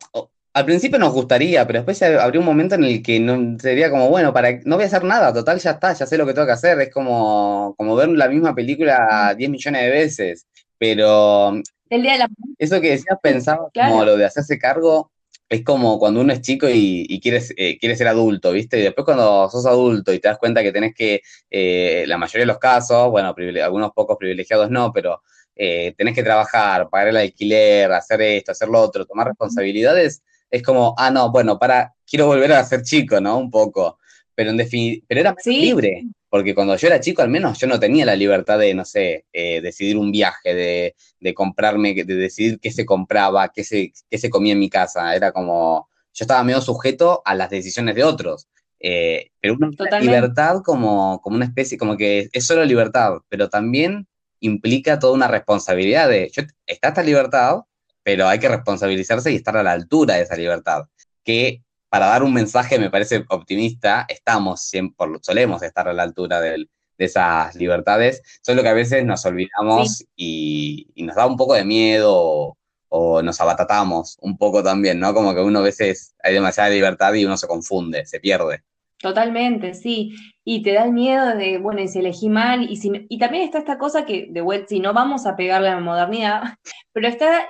al 0.59 0.64
principio 0.64 0.99
nos 0.99 1.12
gustaría, 1.12 1.66
pero 1.66 1.81
después 1.81 2.03
habría 2.03 2.40
un 2.40 2.47
momento 2.47 2.75
en 2.75 2.85
el 2.85 3.03
que 3.03 3.21
no, 3.21 3.59
sería 3.59 3.90
como, 3.90 4.09
bueno, 4.09 4.33
para 4.33 4.59
no 4.64 4.77
voy 4.77 4.85
a 4.85 4.87
hacer 4.88 5.05
nada, 5.05 5.33
total, 5.33 5.59
ya 5.59 5.73
está, 5.73 5.92
ya 5.92 6.07
sé 6.07 6.18
lo 6.18 6.27
que 6.27 6.35
tengo 6.35 6.47
que 6.47 6.53
hacer. 6.53 6.81
Es 6.81 6.92
como, 6.92 7.75
como 7.77 7.94
ver 7.94 8.09
la 8.09 8.29
misma 8.29 8.55
película 8.55 9.35
10 9.37 9.51
millones 9.51 9.83
de 9.83 9.90
veces. 9.90 10.47
Pero 10.77 11.61
el 11.90 12.03
día 12.03 12.12
de 12.12 12.18
la... 12.18 12.29
eso 12.59 12.81
que 12.81 12.90
decías 12.90 13.18
pensaba 13.22 13.68
como 13.72 14.05
lo 14.05 14.16
de 14.16 14.24
hacerse 14.24 14.59
cargo, 14.59 15.11
es 15.48 15.64
como 15.64 15.98
cuando 15.98 16.20
uno 16.20 16.33
es 16.33 16.42
chico 16.42 16.66
y, 16.70 17.20
quieres, 17.22 17.55
eh, 17.57 17.79
ser 17.96 18.09
adulto, 18.09 18.53
¿viste? 18.53 18.79
Y 18.79 18.83
después 18.83 19.05
cuando 19.05 19.48
sos 19.48 19.64
adulto 19.66 20.12
y 20.12 20.18
te 20.18 20.29
das 20.29 20.38
cuenta 20.38 20.62
que 20.62 20.72
tenés 20.72 20.94
que, 20.94 21.22
eh, 21.51 22.05
la 22.07 22.18
mayoría 22.18 22.42
de 22.42 22.53
los 22.53 22.59
casos, 22.59 23.11
bueno, 23.11 23.35
algunos 23.62 23.92
pocos 23.92 24.16
privilegiados 24.18 24.70
no, 24.70 24.92
pero 24.92 25.22
eh, 25.57 25.94
tenés 25.96 26.14
que 26.14 26.22
trabajar, 26.22 26.88
pagar 26.90 27.09
el 27.09 27.16
alquiler, 27.16 27.90
hacer 27.92 28.20
esto, 28.20 28.53
hacer 28.53 28.68
lo 28.68 28.81
otro, 28.81 29.07
tomar 29.07 29.27
responsabilidades, 29.27 30.22
es 30.51 30.62
como, 30.62 30.94
ah, 30.98 31.11
no, 31.11 31.31
bueno, 31.33 31.59
para, 31.59 31.94
quiero 32.07 32.27
volver 32.27 32.53
a 32.53 32.64
ser 32.64 32.83
chico, 32.83 33.20
¿no? 33.20 33.38
Un 33.38 33.51
poco. 33.51 33.98
Pero, 34.35 34.51
en 34.51 34.57
pero 34.57 35.20
era 35.20 35.33
más 35.33 35.46
libre, 35.46 36.05
porque 36.29 36.55
cuando 36.55 36.77
yo 36.77 36.88
era 36.88 37.01
chico 37.01 37.23
al 37.23 37.31
menos 37.31 37.59
yo 37.59 37.67
no 37.67 37.81
tenía 37.81 38.05
la 38.05 38.17
libertad 38.17 38.59
de, 38.59 38.75
no 38.75 38.85
sé, 38.85 39.27
eh, 39.33 39.61
decidir 39.61 39.97
un 39.97 40.12
viaje, 40.12 40.55
de, 40.55 40.95
de, 41.21 41.35
comprarme, 41.35 41.95
de 41.95 42.14
decidir 42.14 42.59
qué 42.61 42.71
se 42.71 42.85
compraba, 42.85 43.49
qué 43.49 43.64
se, 43.64 43.93
qué 44.11 44.19
se 44.19 44.31
comía 44.31 44.53
en 44.53 44.59
mi 44.59 44.69
casa. 44.69 45.14
Era 45.14 45.33
como, 45.33 45.88
yo 46.12 46.25
estaba 46.25 46.45
medio 46.45 46.61
sujeto 46.61 47.23
a 47.25 47.35
las 47.35 47.51
decisiones 47.51 47.95
de 47.95 48.05
otros. 48.05 48.49
Eh, 48.81 49.31
pero 49.41 49.57
una 49.57 50.01
libertad 50.01 50.62
como, 50.64 51.21
como 51.23 51.37
una 51.37 51.47
especie, 51.47 51.79
como 51.79 51.97
que 51.97 52.29
es 52.33 52.47
solo 52.47 52.64
libertad, 52.64 53.14
pero 53.29 53.49
también 53.49 54.07
implica 54.41 54.99
toda 54.99 55.14
una 55.14 55.29
responsabilidad 55.29 56.09
de, 56.09 56.31
yo, 56.33 56.43
está 56.67 56.88
esta 56.88 57.03
libertad, 57.03 57.62
pero 58.05 58.29
hay 58.29 58.38
que 58.38 58.49
responsabilizarse 58.49 59.33
y 59.33 59.37
estar 59.37 59.57
a 59.57 59.62
la 59.62 59.73
altura 59.73 60.14
de 60.14 60.23
esa 60.23 60.37
libertad, 60.37 60.85
que 61.25 61.62
para 61.88 62.07
dar 62.07 62.22
un 62.22 62.33
mensaje, 62.33 62.79
me 62.79 62.90
parece 62.90 63.24
optimista, 63.29 64.05
estamos, 64.09 64.62
siempre, 64.62 65.07
solemos 65.22 65.62
estar 65.62 65.88
a 65.88 65.92
la 65.92 66.03
altura 66.03 66.40
de, 66.40 66.66
esas 66.98 67.55
libertades, 67.55 68.22
solo 68.42 68.61
que 68.62 68.68
a 68.68 68.74
veces 68.74 69.05
nos 69.05 69.24
olvidamos 69.24 70.05
y, 70.16 70.88
nos 70.96 71.14
da 71.14 71.27
un 71.27 71.37
poco 71.37 71.55
de 71.55 71.64
miedo 71.64 72.57
o, 72.88 73.22
nos 73.22 73.40
abatatamos 73.40 74.18
un 74.20 74.37
poco 74.37 74.64
también, 74.64 74.98
¿no? 74.98 75.14
Como 75.14 75.33
que 75.33 75.40
uno 75.40 75.61
a 75.61 75.62
veces 75.62 76.16
hay 76.22 76.35
demasiada 76.35 76.70
libertad 76.70 77.14
y 77.14 77.24
uno 77.24 77.37
se 77.37 77.46
confunde, 77.46 78.05
se 78.05 78.18
pierde. 78.18 78.64
Totalmente, 79.01 79.74
sí. 79.74 80.16
Y 80.44 80.62
te 80.62 80.72
da 80.72 80.87
el 80.87 80.92
miedo 80.92 81.37
de, 81.37 81.59
bueno, 81.59 81.81
y 81.81 81.87
si 81.87 82.01
elegí 82.01 82.29
mal, 82.29 82.68
y, 82.68 82.77
si, 82.77 82.90
y 83.09 83.18
también 83.18 83.44
está 83.44 83.59
esta 83.59 83.79
cosa 83.79 84.05
que, 84.05 84.27
de 84.31 84.40
vuelta, 84.40 84.66
si 84.68 84.81
no 84.81 84.92
vamos 84.92 85.24
a 85.24 85.37
pegarle 85.37 85.68
a 85.68 85.77
la 85.77 85.81
modernidad, 85.81 86.42
pero 86.92 87.07
está 87.07 87.46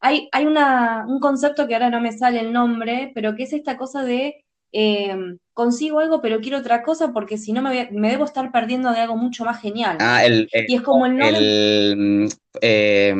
hay, 0.00 0.28
hay 0.32 0.46
una, 0.46 1.04
un 1.06 1.20
concepto 1.20 1.66
que 1.66 1.74
ahora 1.74 1.90
no 1.90 2.00
me 2.00 2.12
sale 2.12 2.40
el 2.40 2.52
nombre, 2.52 3.12
pero 3.14 3.34
que 3.34 3.44
es 3.44 3.52
esta 3.52 3.76
cosa 3.76 4.02
de 4.02 4.44
eh, 4.72 5.16
consigo 5.52 6.00
algo, 6.00 6.20
pero 6.20 6.40
quiero 6.40 6.58
otra 6.58 6.82
cosa 6.82 7.12
porque 7.12 7.36
si 7.38 7.52
no 7.52 7.60
me, 7.62 7.88
me, 7.92 8.10
debo 8.10 8.24
estar 8.24 8.50
perdiendo 8.52 8.92
de 8.92 9.00
algo 9.00 9.16
mucho 9.16 9.44
más 9.44 9.60
genial. 9.60 9.98
Ah, 10.00 10.24
el, 10.24 10.48
y 10.52 10.74
es 10.74 10.82
como 10.82 11.06
el 11.06 11.16
nombre. 11.16 12.28
Eh, 12.60 13.14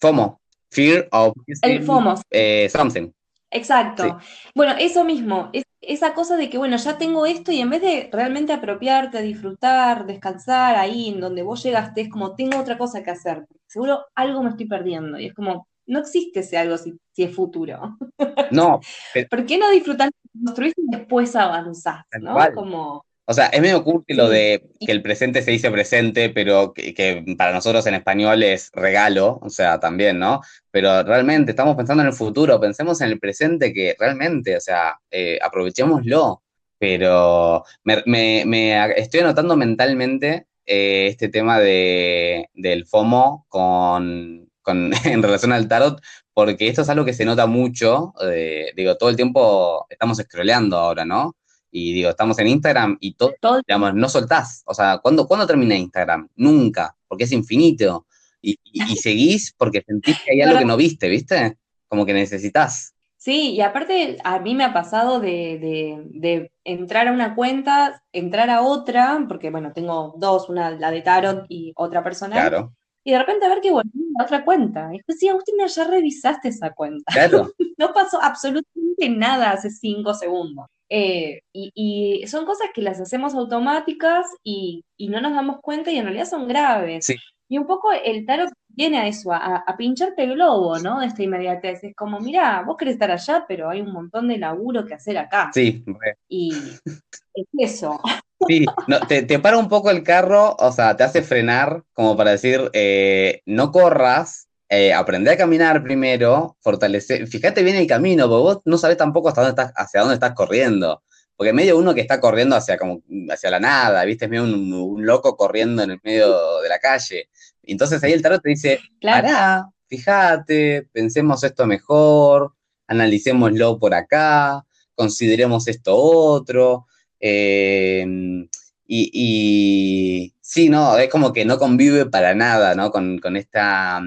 FOMO, 0.00 0.40
Fear 0.70 1.08
of 1.12 1.34
El 1.62 1.82
FOMO. 1.82 2.20
Eh, 2.30 2.68
something. 2.70 3.10
Exacto. 3.50 4.18
Bueno, 4.54 4.74
eso 4.78 5.04
mismo, 5.04 5.48
es, 5.52 5.64
esa 5.80 6.12
cosa 6.12 6.36
de 6.36 6.50
que, 6.50 6.58
bueno, 6.58 6.76
ya 6.76 6.98
tengo 6.98 7.24
esto 7.24 7.50
y 7.50 7.60
en 7.60 7.70
vez 7.70 7.80
de 7.80 8.10
realmente 8.12 8.52
apropiarte, 8.52 9.22
disfrutar, 9.22 10.04
descansar 10.06 10.76
ahí 10.76 11.08
en 11.08 11.20
donde 11.20 11.42
vos 11.42 11.62
llegaste, 11.62 12.02
es 12.02 12.08
como, 12.10 12.34
tengo 12.34 12.58
otra 12.58 12.76
cosa 12.76 13.02
que 13.02 13.10
hacer. 13.10 13.46
Seguro 13.66 14.04
algo 14.14 14.42
me 14.42 14.50
estoy 14.50 14.66
perdiendo. 14.66 15.18
Y 15.18 15.26
es 15.26 15.34
como, 15.34 15.66
no 15.88 15.98
existe 15.98 16.40
ese 16.40 16.56
algo 16.56 16.78
si, 16.78 16.98
es 17.16 17.34
futuro. 17.34 17.98
No. 18.50 18.80
¿Por 19.28 19.44
qué 19.44 19.58
no 19.58 19.70
disfrutar, 19.70 20.10
construir 20.32 20.72
y 20.74 20.96
después 20.96 21.36
avanzar? 21.36 22.04
¿no? 22.18 22.34
Como 22.54 23.04
o 23.30 23.34
sea, 23.34 23.48
es 23.48 23.60
medio 23.60 23.84
curti 23.84 24.14
lo 24.14 24.26
de 24.30 24.70
que 24.80 24.90
el 24.90 25.02
presente 25.02 25.42
se 25.42 25.50
dice 25.50 25.70
presente, 25.70 26.30
pero 26.30 26.72
que, 26.72 27.22
para 27.36 27.52
nosotros 27.52 27.86
en 27.86 27.92
español 27.92 28.42
es 28.42 28.70
regalo, 28.72 29.38
o 29.42 29.50
sea, 29.50 29.78
también, 29.78 30.18
¿no? 30.18 30.40
Pero 30.70 31.02
realmente 31.02 31.50
estamos 31.50 31.76
pensando 31.76 32.02
en 32.02 32.06
el 32.06 32.14
futuro, 32.14 32.58
pensemos 32.58 33.02
en 33.02 33.08
el 33.10 33.18
presente 33.20 33.74
que 33.74 33.94
realmente, 33.98 34.56
o 34.56 34.60
sea, 34.60 34.98
eh, 35.10 35.38
aprovechémoslo. 35.42 36.42
Pero 36.78 37.64
me, 37.84 38.94
estoy 38.96 39.20
anotando 39.20 39.56
mentalmente 39.58 40.46
eh, 40.64 41.08
este 41.08 41.28
tema 41.28 41.58
de, 41.60 42.48
del 42.54 42.86
FOMO 42.86 43.44
con, 43.50 44.47
en 45.04 45.22
relación 45.22 45.52
al 45.52 45.68
tarot, 45.68 46.00
porque 46.32 46.68
esto 46.68 46.82
es 46.82 46.88
algo 46.88 47.04
que 47.04 47.14
se 47.14 47.24
nota 47.24 47.46
mucho, 47.46 48.14
eh, 48.22 48.72
digo, 48.76 48.96
todo 48.96 49.10
el 49.10 49.16
tiempo 49.16 49.86
estamos 49.88 50.18
scrolleando 50.18 50.76
ahora, 50.76 51.04
¿no? 51.04 51.34
Y 51.70 51.92
digo, 51.92 52.10
estamos 52.10 52.38
en 52.38 52.48
Instagram 52.48 52.96
y 53.00 53.14
todo, 53.14 53.60
digamos, 53.66 53.94
no 53.94 54.08
soltás. 54.08 54.62
O 54.64 54.74
sea, 54.74 54.98
¿cuándo, 54.98 55.26
¿cuándo 55.26 55.46
termina 55.46 55.76
Instagram? 55.76 56.28
Nunca, 56.36 56.96
porque 57.06 57.24
es 57.24 57.32
infinito. 57.32 58.06
Y, 58.40 58.58
seguís 59.02 59.54
porque 59.56 59.82
sentís 59.86 60.16
que 60.24 60.32
hay 60.32 60.42
algo 60.42 60.58
que 60.58 60.64
no 60.64 60.76
viste, 60.76 61.08
¿viste? 61.08 61.58
Como 61.88 62.06
que 62.06 62.14
necesitas. 62.14 62.94
Sí, 63.16 63.54
y 63.54 63.60
aparte 63.60 64.16
a 64.22 64.38
mí 64.38 64.54
me 64.54 64.64
ha 64.64 64.72
pasado 64.72 65.18
de, 65.18 66.50
entrar 66.64 67.08
a 67.08 67.12
una 67.12 67.34
cuenta, 67.34 68.02
entrar 68.12 68.48
a 68.48 68.62
otra, 68.62 69.24
porque 69.28 69.50
bueno, 69.50 69.72
tengo 69.72 70.14
dos, 70.18 70.48
una 70.48 70.70
la 70.70 70.92
de 70.92 71.02
Tarot 71.02 71.44
y 71.48 71.72
otra 71.76 72.04
personal. 72.04 72.48
Claro. 72.48 72.77
Y 73.04 73.12
de 73.12 73.18
repente 73.18 73.46
a 73.46 73.48
ver 73.48 73.60
que 73.60 73.70
volví 73.70 73.90
a 74.18 74.24
otra 74.24 74.44
cuenta. 74.44 74.90
Y 74.92 75.02
pues 75.02 75.18
sí, 75.18 75.28
Agustín, 75.28 75.56
ya 75.66 75.84
revisaste 75.84 76.48
esa 76.48 76.70
cuenta. 76.70 77.12
Claro. 77.12 77.50
no 77.78 77.92
pasó 77.92 78.20
absolutamente 78.22 79.08
nada 79.08 79.52
hace 79.52 79.70
cinco 79.70 80.14
segundos. 80.14 80.66
Eh, 80.90 81.42
y, 81.52 82.24
son 82.26 82.46
cosas 82.46 82.68
que 82.74 82.82
las 82.82 83.00
hacemos 83.00 83.34
automáticas 83.34 84.26
y, 84.42 84.84
no 84.98 85.20
nos 85.20 85.32
damos 85.32 85.60
cuenta 85.60 85.90
y 85.90 85.98
en 85.98 86.04
realidad 86.04 86.26
son 86.26 86.48
graves. 86.48 87.08
Y 87.48 87.56
un 87.56 87.66
poco 87.66 87.92
el 87.92 88.26
tarot 88.26 88.50
viene 88.68 88.98
a 88.98 89.06
eso, 89.06 89.32
a, 89.32 89.64
pincharte 89.76 90.22
el 90.22 90.34
globo, 90.34 90.78
¿no? 90.78 91.00
De 91.00 91.06
esta 91.06 91.22
inmediatez. 91.22 91.82
Es 91.84 91.96
como, 91.96 92.20
mira, 92.20 92.62
vos 92.62 92.76
querés 92.76 92.94
estar 92.94 93.10
allá, 93.10 93.44
pero 93.48 93.70
hay 93.70 93.80
un 93.80 93.92
montón 93.92 94.28
de 94.28 94.38
laburo 94.38 94.84
que 94.84 94.94
hacer 94.94 95.18
acá. 95.18 95.50
Sí. 95.52 95.84
Y 96.28 96.52
es 97.34 97.46
eso. 97.58 98.00
Sí, 98.46 98.64
te, 99.08 99.22
te, 99.22 99.38
para 99.40 99.58
un 99.58 99.68
poco 99.68 99.90
el 99.90 100.02
carro, 100.02 100.54
o 100.58 100.70
sea, 100.70 100.96
te 100.96 101.02
hace 101.02 101.22
frenar 101.22 101.82
como 101.92 102.16
para 102.16 102.30
decir, 102.30 102.70
eh, 102.72 103.42
no 103.46 103.72
corras, 103.72 104.48
eh, 104.68 104.92
aprender 104.92 105.32
a 105.32 105.36
caminar 105.36 105.82
primero, 105.82 106.56
fortalecer, 106.60 107.26
fíjate 107.26 107.62
bien 107.62 107.76
el 107.76 107.86
camino, 107.86 108.28
porque 108.28 108.42
vos 108.42 108.58
no 108.66 108.76
sabés 108.76 108.98
tampoco 108.98 109.28
hasta 109.28 109.40
dónde 109.40 109.60
estás, 109.60 109.72
hacia 109.74 110.00
dónde 110.00 110.14
estás 110.14 110.34
corriendo. 110.34 111.02
Porque 111.36 111.52
medio 111.52 111.78
uno 111.78 111.94
que 111.94 112.00
está 112.00 112.20
corriendo 112.20 112.56
hacia, 112.56 112.76
como, 112.76 113.00
hacia 113.30 113.50
la 113.50 113.60
nada, 113.60 114.04
¿viste? 114.04 114.24
Es 114.24 114.30
medio 114.30 114.42
un, 114.42 115.06
loco 115.06 115.36
corriendo 115.36 115.84
en 115.84 115.92
el 115.92 116.00
medio 116.02 116.60
de 116.60 116.68
la 116.68 116.80
calle. 116.80 117.28
Entonces 117.62 118.02
ahí 118.02 118.12
el 118.12 118.22
tarot 118.22 118.42
te 118.42 118.50
dice, 118.50 118.80
claro. 119.00 119.72
fíjate, 119.86 120.88
pensemos 120.92 121.44
esto 121.44 121.64
mejor, 121.64 122.54
analicémoslo 122.88 123.78
por 123.78 123.94
acá, 123.94 124.64
consideremos 124.96 125.68
esto 125.68 125.96
otro. 125.96 126.87
Em, 127.20 128.48
y, 128.86 130.34
sí, 130.40 130.68
no, 130.70 130.96
es 130.98 131.10
como 131.10 131.32
que 131.32 131.44
no 131.44 131.58
convive 131.58 132.06
para 132.06 132.34
nada, 132.34 132.74
¿no? 132.74 132.90
Con, 132.90 133.18
con 133.18 133.36
esta 133.36 134.02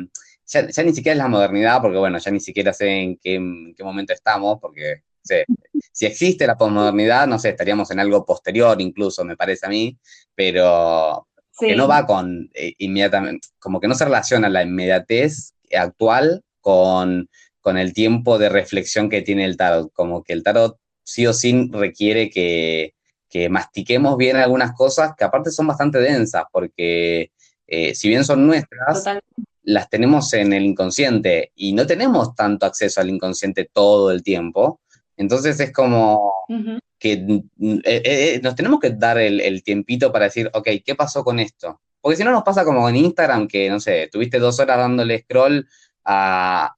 ya, 0.51 0.83
ni 0.83 0.93
siquiera 0.93 1.13
es 1.13 1.17
la 1.17 1.27
modernidad, 1.27 1.81
porque 1.81 1.97
bueno, 1.97 2.17
ya 2.17 2.31
ni 2.31 2.39
siquiera 2.39 2.73
sé 2.73 2.89
en 2.89 3.17
qué, 3.17 3.39
momento 3.83 4.13
estamos, 4.13 4.59
porque 4.59 5.03
si 5.93 6.05
existe 6.05 6.45
la 6.45 6.57
posmodernidad, 6.57 7.27
no 7.27 7.39
sé, 7.39 7.49
estaríamos 7.49 7.89
en 7.91 7.99
algo 7.99 8.25
posterior 8.25 8.79
incluso, 8.81 9.23
me 9.23 9.37
parece 9.37 9.65
a 9.65 9.69
mí, 9.69 9.97
pero 10.35 11.27
que 11.57 11.75
no 11.75 11.87
va 11.87 12.05
con 12.05 12.49
eh, 12.53 12.73
inmediatamente, 12.79 13.49
como 13.59 13.79
que 13.79 13.87
no 13.87 13.95
se 13.95 14.05
relaciona 14.05 14.49
la 14.49 14.63
inmediatez 14.63 15.53
actual 15.73 16.43
con, 16.59 17.29
con 17.61 17.77
el 17.77 17.93
tiempo 17.93 18.37
de 18.37 18.49
reflexión 18.49 19.09
que 19.09 19.21
tiene 19.21 19.45
el 19.45 19.57
tarot, 19.57 19.91
como 19.93 20.23
que 20.23 20.33
el 20.33 20.43
tarot 20.43 20.77
sí 21.03 21.27
o 21.27 21.33
sí 21.33 21.69
requiere 21.71 22.29
que, 22.29 22.95
que 23.31 23.49
mastiquemos 23.49 24.17
bien 24.17 24.35
algunas 24.35 24.73
cosas 24.73 25.13
que 25.17 25.23
aparte 25.23 25.49
son 25.49 25.65
bastante 25.65 25.97
densas, 25.99 26.43
porque 26.51 27.31
eh, 27.65 27.95
si 27.95 28.09
bien 28.09 28.23
son 28.23 28.45
nuestras, 28.45 29.03
las 29.63 29.89
tenemos 29.89 30.33
en 30.33 30.53
el 30.53 30.63
inconsciente 30.63 31.51
y 31.55 31.73
no 31.73 31.87
tenemos 31.87 32.35
tanto 32.35 32.65
acceso 32.65 33.01
al 33.01 33.09
inconsciente 33.09 33.69
todo 33.71 34.11
el 34.11 34.21
tiempo. 34.21 34.81
Entonces 35.17 35.59
es 35.59 35.71
como 35.71 36.33
que 36.97 37.13
eh, 37.13 37.43
eh, 37.83 38.01
eh, 38.03 38.41
nos 38.43 38.55
tenemos 38.55 38.79
que 38.79 38.91
dar 38.91 39.17
el, 39.17 39.63
tiempito 39.63 40.11
para 40.11 40.25
decir, 40.25 40.49
ok, 40.53 40.67
¿qué 40.85 40.95
pasó 40.95 41.23
con 41.23 41.39
esto? 41.39 41.81
Porque 41.99 42.17
si 42.17 42.23
no 42.23 42.31
nos 42.31 42.43
pasa 42.43 42.63
como 42.63 42.87
en 42.89 42.95
Instagram, 42.95 43.47
que 43.47 43.69
no 43.69 43.79
sé, 43.79 44.09
tuviste 44.11 44.39
dos 44.39 44.59
horas 44.59 44.77
dándole 44.77 45.19
scroll 45.21 45.67
al, 46.03 46.71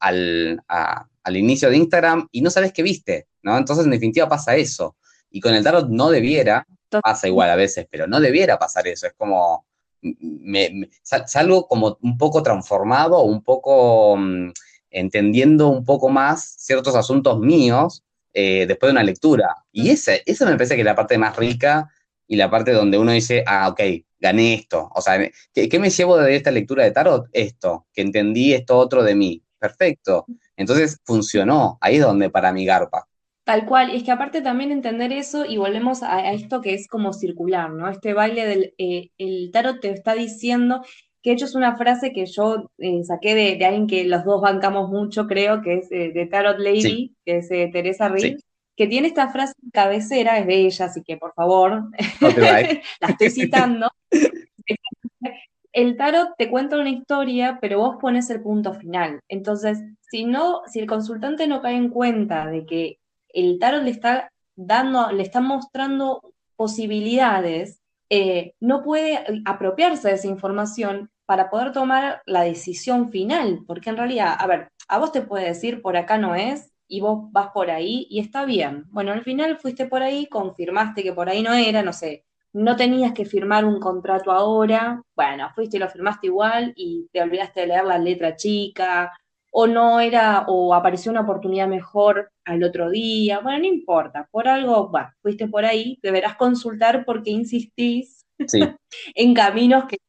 al, 0.68 1.38
inicio 1.38 1.70
de 1.70 1.78
Instagram 1.78 2.28
y 2.32 2.42
no 2.42 2.50
sabes 2.50 2.74
qué 2.74 2.84
viste, 2.84 3.28
¿no? 3.42 3.58
Entonces 3.58 3.86
en 3.86 3.92
definitiva 3.92 4.28
pasa 4.28 4.56
eso. 4.56 4.98
Y 5.34 5.42
con 5.42 5.56
el 5.56 5.64
tarot 5.64 5.90
no 5.90 6.12
debiera, 6.12 6.66
pasa 7.02 7.28
igual 7.28 7.50
a 7.50 7.56
veces, 7.56 7.88
pero 7.90 8.06
no 8.06 8.20
debiera 8.20 8.60
pasar 8.60 8.88
eso. 8.88 9.08
Es 9.08 9.14
como, 9.14 9.66
me, 10.02 10.90
salgo 11.02 11.68
como 11.68 11.98
un 12.02 12.18
poco 12.18 12.44
transformado, 12.44 13.24
un 13.24 13.44
poco 13.44 14.16
mm, 14.16 14.52
entendiendo 14.92 15.70
un 15.70 15.84
poco 15.84 16.10
más 16.10 16.56
ciertos 16.60 16.96
asuntos 16.96 17.40
míos 17.40 18.04
eh, 18.32 18.66
después 18.68 18.90
de 18.90 18.94
una 18.94 19.04
lectura. 19.04 19.56
Y 19.72 19.90
esa, 19.90 20.14
esa 20.26 20.46
me 20.46 20.52
parece 20.52 20.76
que 20.76 20.82
es 20.82 20.86
la 20.86 20.96
parte 20.96 21.18
más 21.18 21.36
rica 21.36 21.90
y 22.28 22.36
la 22.36 22.52
parte 22.52 22.72
donde 22.72 23.00
uno 23.00 23.12
dice, 23.12 23.44
ah, 23.48 23.68
ok, 23.70 23.82
gané 24.20 24.54
esto. 24.54 24.88
O 24.94 25.02
sea, 25.02 25.20
¿qué, 25.52 25.68
¿qué, 25.68 25.80
me 25.80 25.90
llevo 25.90 26.18
de 26.18 26.36
esta 26.36 26.52
lectura 26.52 26.84
de 26.84 26.92
tarot? 26.92 27.28
Esto, 27.34 27.88
que 27.92 28.04
entendí 28.04 28.54
esto 28.54 28.78
otro 28.78 29.04
de 29.04 29.16
mí. 29.16 29.44
Perfecto. 29.58 30.26
Entonces 30.56 31.00
funcionó. 31.04 31.78
Ahí 31.82 31.96
es 31.96 32.04
donde 32.04 32.30
para 32.30 32.54
mi 32.54 32.66
garpa. 32.66 33.08
Tal 33.44 33.66
cual, 33.66 33.90
es 33.92 34.04
que 34.04 34.12
aparte 34.12 34.42
también 34.42 34.72
entender 34.72 35.12
eso 35.12 35.44
y 35.46 35.58
volvemos 35.58 36.02
a, 36.02 36.32
esto 36.32 36.62
que 36.62 36.74
es 36.74 36.88
como 36.88 37.12
circular, 37.12 37.70
¿no? 37.72 37.90
Este 37.90 38.14
baile 38.14 38.46
del 38.46 38.74
eh, 38.78 39.10
el 39.18 39.52
tarot 39.52 39.82
te 39.82 39.90
está 39.90 40.14
diciendo, 40.14 40.82
que 41.22 41.32
de 41.32 41.34
hecho 41.36 41.46
es 41.46 41.56
una 41.56 41.76
frase 41.76 42.14
que 42.14 42.26
yo 42.26 42.72
eh, 42.78 43.04
saqué 43.04 43.36
de, 43.36 43.66
alguien 43.66 43.88
que 43.88 44.06
los 44.06 44.24
dos 44.24 44.42
bancamos 44.42 44.90
mucho, 44.90 45.28
creo, 45.28 45.62
que 45.62 45.80
es 45.80 45.92
eh, 45.92 46.12
de 46.14 46.26
Tarot 46.26 46.58
Lady, 46.58 47.16
que 47.26 47.38
es 47.38 47.50
Teresa 47.50 48.08
Riz, 48.08 48.42
que 48.78 48.88
tiene 48.88 49.10
esta 49.10 49.30
frase 49.30 49.54
cabecera, 49.74 50.40
es 50.40 50.48
de 50.48 50.56
ella, 50.56 50.86
así 50.86 51.04
que 51.04 51.18
por 51.18 51.34
favor, 51.34 51.90
la 53.02 53.10
estoy 53.10 53.30
citando. 53.30 53.90
el 55.74 55.98
tarot 55.98 56.30
te 56.38 56.50
cuenta 56.50 56.80
una 56.80 56.90
historia, 56.90 57.58
pero 57.60 57.80
vos 57.80 57.98
pones 58.00 58.30
el 58.30 58.42
punto 58.42 58.74
final. 58.74 59.20
Entonces, 59.28 59.84
si 60.00 60.24
no, 60.24 60.62
si 60.68 60.80
el 60.80 60.88
consultante 60.88 61.48
no 61.48 61.62
cae 61.62 61.76
en 61.76 61.90
cuenta 61.90 62.48
de 62.48 62.66
que 62.66 63.00
el 63.34 63.60
tarot 63.60 63.84
le 63.84 63.92
está 63.92 64.32
dando, 64.56 65.12
le 65.12 65.24
está 65.24 65.42
mostrando 65.42 66.34
posibilidades, 66.56 67.82
eh, 68.10 68.54
no 68.60 68.84
puede 68.84 69.26
apropiarse 69.46 70.10
de 70.10 70.16
esa 70.16 70.28
información 70.28 71.10
para 71.26 71.50
poder 71.50 71.72
tomar 71.72 72.22
la 72.26 72.44
decisión 72.44 73.10
final, 73.10 73.64
porque 73.66 73.90
en 73.90 73.98
realidad, 73.98 74.36
a 74.38 74.48
ver, 74.48 74.70
a 74.88 75.00
vos 75.00 75.12
te 75.12 75.22
puede 75.22 75.48
decir 75.48 75.82
por 75.82 75.98
acá 75.98 76.18
no 76.18 76.36
es 76.36 76.72
y 76.88 77.02
vos 77.02 77.32
vas 77.32 77.50
por 77.54 77.72
ahí 77.72 78.06
y 78.10 78.20
está 78.20 78.46
bien. 78.46 78.86
Bueno, 78.92 79.12
al 79.14 79.24
final 79.24 79.58
fuiste 79.58 79.88
por 79.88 80.04
ahí, 80.04 80.28
confirmaste 80.28 81.02
que 81.02 81.14
por 81.14 81.30
ahí 81.30 81.42
no 81.42 81.54
era, 81.54 81.82
no 81.82 81.94
sé, 81.94 82.26
no 82.54 82.76
tenías 82.76 83.14
que 83.14 83.26
firmar 83.26 83.66
un 83.66 83.80
contrato 83.80 84.32
ahora, 84.32 85.02
bueno, 85.16 85.50
fuiste 85.56 85.78
y 85.78 85.80
lo 85.80 85.90
firmaste 85.90 86.28
igual 86.28 86.74
y 86.76 87.08
te 87.12 87.22
olvidaste 87.22 87.62
de 87.62 87.68
leer 87.68 87.86
la 87.86 87.98
letra 87.98 88.36
chica, 88.36 89.12
o 89.56 89.68
no 89.68 90.00
era, 90.00 90.46
o 90.48 90.74
apareció 90.74 91.12
una 91.12 91.22
oportunidad 91.22 91.68
mejor 91.68 92.32
al 92.44 92.64
otro 92.64 92.90
día, 92.90 93.40
bueno, 93.40 93.60
no 93.60 93.66
importa, 93.66 94.28
por 94.32 94.48
algo, 94.48 94.90
bueno, 94.90 95.10
fuiste 95.22 95.48
por 95.48 95.64
ahí, 95.64 96.00
deberás 96.02 96.36
consultar 96.38 97.06
porque 97.06 97.30
insistís 97.30 98.26
en 99.16 99.34
caminos 99.36 99.86
que, 99.86 100.00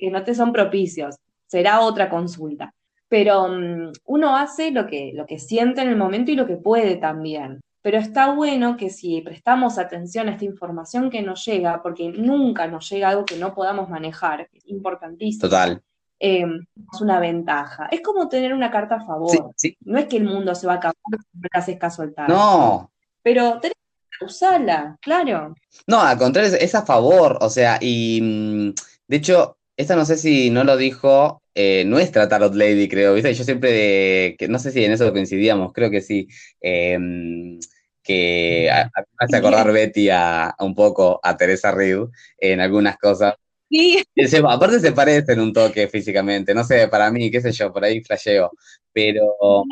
que, 0.00 0.10
no 0.10 0.24
te 0.24 0.34
son 0.34 0.52
propicios, 0.52 1.14
será 1.46 1.80
otra 1.80 2.10
consulta. 2.10 2.74
Pero 3.08 3.48
mm, 3.48 3.92
uno 4.06 4.36
hace 4.36 4.72
lo 4.72 4.88
que, 4.88 5.12
lo 5.14 5.26
que 5.26 5.38
siente 5.38 5.80
en 5.80 5.88
el 5.88 5.96
momento 5.96 6.32
y 6.32 6.34
lo 6.34 6.46
que 6.46 6.56
puede 6.56 6.96
también. 6.96 7.60
Pero 7.80 7.98
está 7.98 8.32
bueno 8.32 8.76
que 8.76 8.90
si 8.90 9.20
prestamos 9.20 9.78
atención 9.78 10.28
a 10.28 10.32
esta 10.32 10.44
información 10.44 11.08
que 11.08 11.22
nos 11.22 11.44
llega, 11.46 11.80
porque 11.84 12.10
nunca 12.10 12.66
nos 12.66 12.90
llega 12.90 13.10
algo 13.10 13.24
que 13.24 13.36
no 13.36 13.54
podamos 13.54 13.88
manejar, 13.88 14.48
es 14.52 14.66
importantísimo. 14.66 15.42
Total. 15.42 15.80
Em, 16.20 16.66
es 16.92 17.00
una 17.00 17.20
ventaja. 17.20 17.88
Es 17.90 18.00
como 18.00 18.28
tener 18.28 18.52
una 18.52 18.70
carta 18.70 18.96
a 18.96 19.06
favor. 19.06 19.52
No 19.84 19.98
es 19.98 20.06
que 20.06 20.16
el 20.16 20.24
mundo 20.24 20.54
se 20.54 20.66
va 20.66 20.74
a 20.74 20.76
acabar 20.76 20.96
si 21.10 21.38
no 21.38 21.48
le 21.52 21.58
haces 21.58 21.78
caso 21.78 22.02
al 22.02 22.14
No. 22.28 22.90
Pero 23.22 23.60
tenés 23.60 23.76
usala, 24.20 24.98
claro. 25.00 25.54
No, 25.86 26.00
al 26.00 26.18
contrario, 26.18 26.56
es, 26.58 26.74
a 26.74 26.84
favor, 26.84 27.38
o 27.40 27.48
sea, 27.48 27.78
y 27.80 28.20
mm, 28.20 28.74
de 29.06 29.16
hecho, 29.16 29.58
esta 29.76 29.94
no 29.94 30.04
sé 30.04 30.16
si 30.16 30.50
no 30.50 30.64
lo 30.64 30.76
dijo 30.76 31.42
eh, 31.54 31.84
nuestra 31.84 32.28
Tarot 32.28 32.54
Lady, 32.54 32.88
creo, 32.88 33.14
¿viste? 33.14 33.32
Yo 33.34 33.44
siempre, 33.44 34.36
que, 34.38 34.48
no 34.48 34.58
sé 34.58 34.72
si 34.72 34.84
en 34.84 34.92
eso 34.92 35.12
coincidíamos, 35.12 35.72
creo 35.72 35.90
que 35.90 36.00
sí, 36.00 36.28
em, 36.60 37.58
que 38.02 38.70
a, 38.70 38.90
hace 39.18 39.36
acordar 39.36 39.70
Betty 39.72 40.08
a, 40.10 40.54
un 40.60 40.74
poco 40.74 41.20
a 41.22 41.36
Teresa 41.36 41.70
Reed 41.70 42.06
en 42.38 42.60
algunas 42.60 42.96
cosas. 42.96 43.34
Sí. 43.70 44.02
aparte 44.48 44.80
se 44.80 44.92
parecen 44.92 45.40
un 45.40 45.52
toque 45.52 45.88
físicamente, 45.88 46.54
no 46.54 46.64
sé, 46.64 46.88
para 46.88 47.10
mí, 47.10 47.30
qué 47.30 47.40
sé 47.40 47.52
yo, 47.52 47.72
por 47.72 47.84
ahí 47.84 48.02
flasheo, 48.02 48.50
pero 48.92 49.64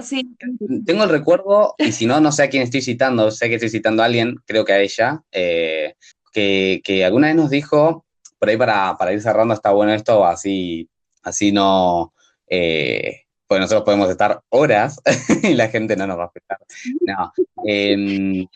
sí. 0.00 0.34
tengo 0.86 1.04
el 1.04 1.10
recuerdo, 1.10 1.74
y 1.78 1.92
si 1.92 2.06
no, 2.06 2.20
no 2.20 2.32
sé 2.32 2.44
a 2.44 2.48
quién 2.48 2.62
estoy 2.62 2.80
citando, 2.80 3.30
sé 3.30 3.48
que 3.48 3.56
estoy 3.56 3.68
citando 3.68 4.02
a 4.02 4.06
alguien, 4.06 4.36
creo 4.46 4.64
que 4.64 4.72
a 4.72 4.80
ella, 4.80 5.22
eh, 5.30 5.94
que, 6.32 6.80
que, 6.82 7.04
alguna 7.04 7.26
vez 7.28 7.36
nos 7.36 7.50
dijo, 7.50 8.06
por 8.38 8.48
ahí 8.48 8.56
para, 8.56 8.96
para, 8.96 9.12
ir 9.12 9.20
cerrando 9.20 9.52
está 9.54 9.72
bueno 9.72 9.92
esto, 9.92 10.24
así, 10.24 10.88
así 11.22 11.52
no, 11.52 12.14
eh, 12.48 13.24
pues 13.46 13.60
nosotros 13.60 13.84
podemos 13.84 14.08
estar 14.10 14.40
horas 14.50 15.00
y 15.42 15.54
la 15.54 15.68
gente 15.68 15.96
no 15.96 16.06
nos 16.06 16.18
va 16.18 16.24
a 16.24 16.26
afectar. 16.26 16.58
No. 17.00 17.32
Eh, 17.66 18.46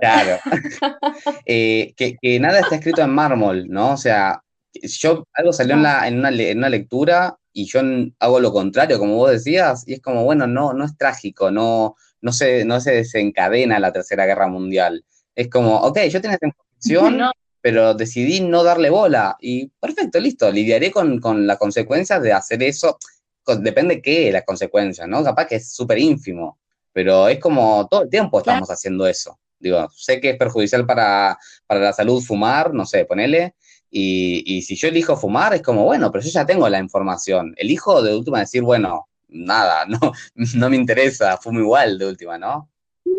Claro. 0.00 0.38
Eh, 1.46 1.94
que, 1.96 2.40
nada 2.40 2.60
está 2.60 2.76
escrito 2.76 3.02
en 3.02 3.10
mármol, 3.10 3.68
¿no? 3.68 3.92
O 3.92 3.96
sea, 3.96 4.42
yo 4.74 5.26
algo 5.32 5.52
salió 5.52 5.74
en, 5.74 5.82
la, 5.82 6.06
en, 6.06 6.18
una, 6.18 6.30
en 6.30 6.58
una 6.58 6.68
lectura 6.68 7.38
y 7.52 7.66
yo 7.66 7.80
hago 8.18 8.40
lo 8.40 8.52
contrario, 8.52 8.98
como 8.98 9.16
vos 9.16 9.30
decías, 9.30 9.84
y 9.86 9.94
es 9.94 10.00
como, 10.00 10.24
bueno, 10.24 10.46
no, 10.46 10.72
no 10.72 10.84
es 10.84 10.96
trágico, 10.96 11.50
no, 11.50 11.96
no, 12.20 12.32
se, 12.32 12.64
no 12.64 12.80
se 12.80 12.92
desencadena 12.92 13.80
la 13.80 13.92
Tercera 13.92 14.26
Guerra 14.26 14.46
Mundial. 14.46 15.04
Es 15.34 15.48
como, 15.48 15.76
ok, 15.76 16.00
yo 16.10 16.20
tenía 16.20 16.36
esa 16.36 16.46
información, 16.46 17.30
pero 17.60 17.94
decidí 17.94 18.40
no 18.40 18.62
darle 18.62 18.90
bola 18.90 19.36
y 19.40 19.68
perfecto, 19.80 20.20
listo, 20.20 20.50
lidiaré 20.50 20.90
con, 20.90 21.20
con 21.20 21.46
las 21.46 21.58
consecuencias 21.58 22.22
de 22.22 22.32
hacer 22.32 22.62
eso. 22.62 22.98
Depende 23.60 24.02
qué, 24.02 24.30
las 24.30 24.44
consecuencias, 24.44 25.08
¿no? 25.08 25.24
Capaz 25.24 25.46
que 25.46 25.56
es 25.56 25.72
súper 25.72 25.98
ínfimo, 25.98 26.58
pero 26.92 27.28
es 27.28 27.40
como 27.40 27.88
todo 27.88 28.02
el 28.02 28.10
tiempo 28.10 28.38
estamos 28.38 28.70
haciendo 28.70 29.06
eso. 29.06 29.38
Digo, 29.58 29.88
sé 29.90 30.20
que 30.20 30.30
es 30.30 30.36
perjudicial 30.36 30.86
para, 30.86 31.38
la 31.68 31.92
salud 31.92 32.22
fumar, 32.22 32.72
no 32.72 32.86
sé, 32.86 33.04
ponele. 33.04 33.54
Y, 33.90 34.62
si 34.62 34.76
yo 34.76 34.88
elijo 34.88 35.16
fumar, 35.16 35.54
es 35.54 35.62
como, 35.62 35.84
bueno, 35.84 36.10
pero 36.12 36.22
yo 36.22 36.30
ya 36.30 36.46
tengo 36.46 36.68
la 36.68 36.78
información. 36.78 37.54
Elijo 37.56 38.02
de 38.02 38.16
última 38.16 38.40
decir, 38.40 38.62
bueno, 38.62 39.08
nada, 39.28 39.86
no, 39.86 40.12
no 40.34 40.70
me 40.70 40.76
interesa, 40.76 41.36
fumo 41.38 41.60
igual 41.60 41.98
de 41.98 42.06
última, 42.06 42.38
¿no? 42.38 42.70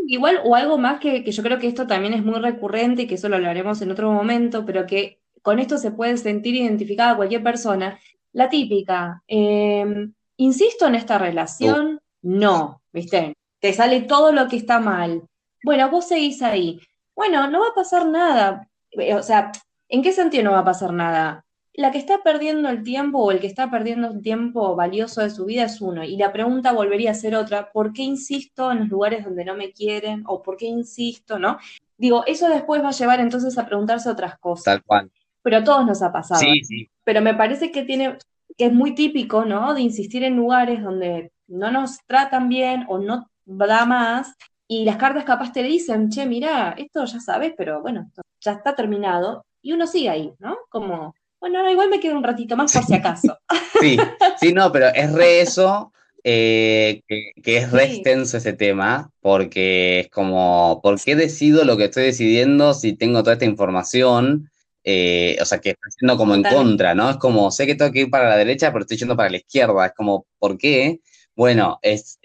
Igual, 0.07 0.41
o 0.43 0.55
algo 0.55 0.77
más 0.77 0.99
que, 0.99 1.23
yo 1.29 1.43
creo 1.43 1.59
que 1.59 1.67
esto 1.67 1.87
también 1.87 2.13
es 2.13 2.23
muy 2.23 2.39
recurrente 2.39 3.03
y 3.03 3.07
que 3.07 3.15
eso 3.15 3.29
lo 3.29 3.35
hablaremos 3.35 3.81
en 3.81 3.91
otro 3.91 4.11
momento, 4.11 4.65
pero 4.65 4.85
que 4.85 5.19
con 5.41 5.59
esto 5.59 5.77
se 5.77 5.91
puede 5.91 6.17
sentir 6.17 6.55
identificada 6.55 7.15
cualquier 7.15 7.43
persona. 7.43 7.99
La 8.31 8.49
típica, 8.49 9.23
em, 9.27 10.13
insisto 10.37 10.87
en 10.87 10.95
esta 10.95 11.17
relación, 11.17 11.99
no, 12.21 12.81
¿viste? 12.91 13.33
Te 13.59 13.73
sale 13.73 14.01
todo 14.01 14.31
lo 14.31 14.47
que 14.47 14.57
está 14.57 14.79
mal 14.79 15.28
bueno, 15.63 15.89
vos 15.89 16.07
seguís 16.07 16.41
ahí. 16.41 16.79
Bueno, 17.15 17.49
no 17.49 17.59
va 17.61 17.67
a 17.67 17.75
pasar 17.75 18.05
nada. 18.07 18.69
Eh, 18.91 19.13
o 19.13 19.23
sea, 19.23 19.51
¿en 19.89 20.01
qué 20.01 20.11
sentido 20.11 20.43
no 20.43 20.51
va 20.51 20.59
a 20.59 20.65
pasar 20.65 20.93
nada? 20.93 21.45
La 21.73 21.91
que 21.91 21.97
está 21.97 22.21
perdiendo 22.23 22.69
el 22.69 22.83
tiempo 22.83 23.19
o 23.19 23.31
el 23.31 23.39
que 23.39 23.47
está 23.47 23.69
perdiendo 23.69 24.09
un 24.09 24.21
tiempo 24.21 24.75
valioso 24.75 25.21
de 25.21 25.29
su 25.29 25.45
vida 25.45 25.63
es 25.63 25.81
uno. 25.81 26.03
Y 26.03 26.17
la 26.17 26.31
pregunta 26.31 26.71
volvería 26.71 27.11
a 27.11 27.15
ser 27.15 27.35
otra, 27.35 27.71
¿por 27.71 27.93
qué 27.93 28.03
insisto 28.03 28.71
en 28.71 28.79
los 28.79 28.89
lugares 28.89 29.23
donde 29.23 29.45
no 29.45 29.55
me 29.55 29.71
quieren? 29.71 30.23
¿O 30.27 30.41
por 30.41 30.57
qué 30.57 30.65
insisto, 30.65 31.39
no? 31.39 31.57
Digo, 31.97 32.23
eso 32.25 32.49
después 32.49 32.83
va 32.83 32.89
a 32.89 32.93
llevar 32.93 33.19
entonces 33.19 33.57
a 33.57 33.65
preguntarse 33.65 34.09
otras 34.09 34.37
cosas. 34.39 34.65
Tal 34.65 34.83
cual. 34.83 35.11
Pero 35.41 35.57
a 35.57 35.63
todos 35.63 35.85
nos 35.85 36.01
ha 36.01 36.11
pasado. 36.11 36.41
Sí, 36.41 36.63
sí. 36.63 36.89
Pero 37.03 37.21
me 37.21 37.33
parece 37.33 37.71
que 37.71 37.83
tiene, 37.83 38.17
que 38.57 38.65
es 38.65 38.73
muy 38.73 38.95
típico, 38.95 39.45
¿no? 39.45 39.73
De 39.73 39.81
insistir 39.81 40.23
en 40.23 40.35
lugares 40.35 40.81
donde 40.81 41.31
no 41.47 41.71
nos 41.71 41.99
tratan 42.05 42.49
bien 42.49 42.85
o 42.87 42.99
no 42.99 43.29
da 43.45 43.85
más 43.85 44.35
y 44.71 44.85
las 44.85 44.97
cartas 44.97 45.23
capaz 45.23 45.51
te 45.51 45.63
dicen, 45.63 46.09
che, 46.11 46.27
mira, 46.27 46.75
esto 46.77 47.03
ya 47.03 47.19
sabes, 47.19 47.53
pero 47.57 47.81
bueno, 47.81 48.11
ya 48.39 48.51
está 48.51 48.75
terminado. 48.75 49.43
Y 49.63 49.73
uno 49.73 49.87
sigue 49.87 50.09
ahí, 50.09 50.31
¿no? 50.37 50.57
Como, 50.69 51.15
bueno, 51.41 51.67
igual 51.71 51.89
me 51.89 51.99
quedo 51.99 52.15
un 52.15 52.23
ratito 52.23 52.55
más 52.55 52.71
por 52.71 52.83
si 52.83 52.93
acaso. 52.93 53.35
Sí, 53.81 53.97
sí, 54.39 54.53
no, 54.53 54.71
pero 54.73 54.87
es 54.89 55.11
re 55.13 55.39
eso, 55.39 55.93
eh, 56.23 57.01
que, 57.07 57.57
es 57.57 57.71
re 57.71 57.85
extenso 57.85 58.37
ese 58.37 58.51
tema, 58.51 59.09
porque 59.21 60.01
es 60.01 60.09
como, 60.09 60.81
¿por 60.83 61.01
qué 61.01 61.15
decido 61.15 61.63
lo 61.63 61.77
que 61.77 61.85
estoy 61.85 62.03
decidiendo 62.03 62.73
si 62.73 62.93
tengo 62.93 63.23
toda 63.23 63.33
esta 63.33 63.45
información? 63.45 64.51
Eh, 64.83 65.37
o 65.41 65.45
sea, 65.45 65.59
que 65.59 65.69
estoy 65.69 65.91
yendo 66.01 66.17
como 66.17 66.35
en 66.35 66.43
contra, 66.43 66.93
¿no? 66.93 67.09
Es 67.09 67.17
como, 67.17 67.49
sé 67.51 67.65
que 67.65 67.75
tengo 67.75 67.91
que 67.91 68.01
ir 68.01 68.09
para 68.09 68.29
la 68.29 68.37
derecha, 68.37 68.71
pero 68.71 68.81
estoy 68.81 68.97
yendo 68.97 69.15
para 69.15 69.29
la 69.29 69.37
izquierda. 69.37 69.85
Es 69.85 69.93
como, 69.95 70.27
¿por 70.37 70.57
qué? 70.57 70.99
Bueno, 71.35 71.79
es 71.81 72.19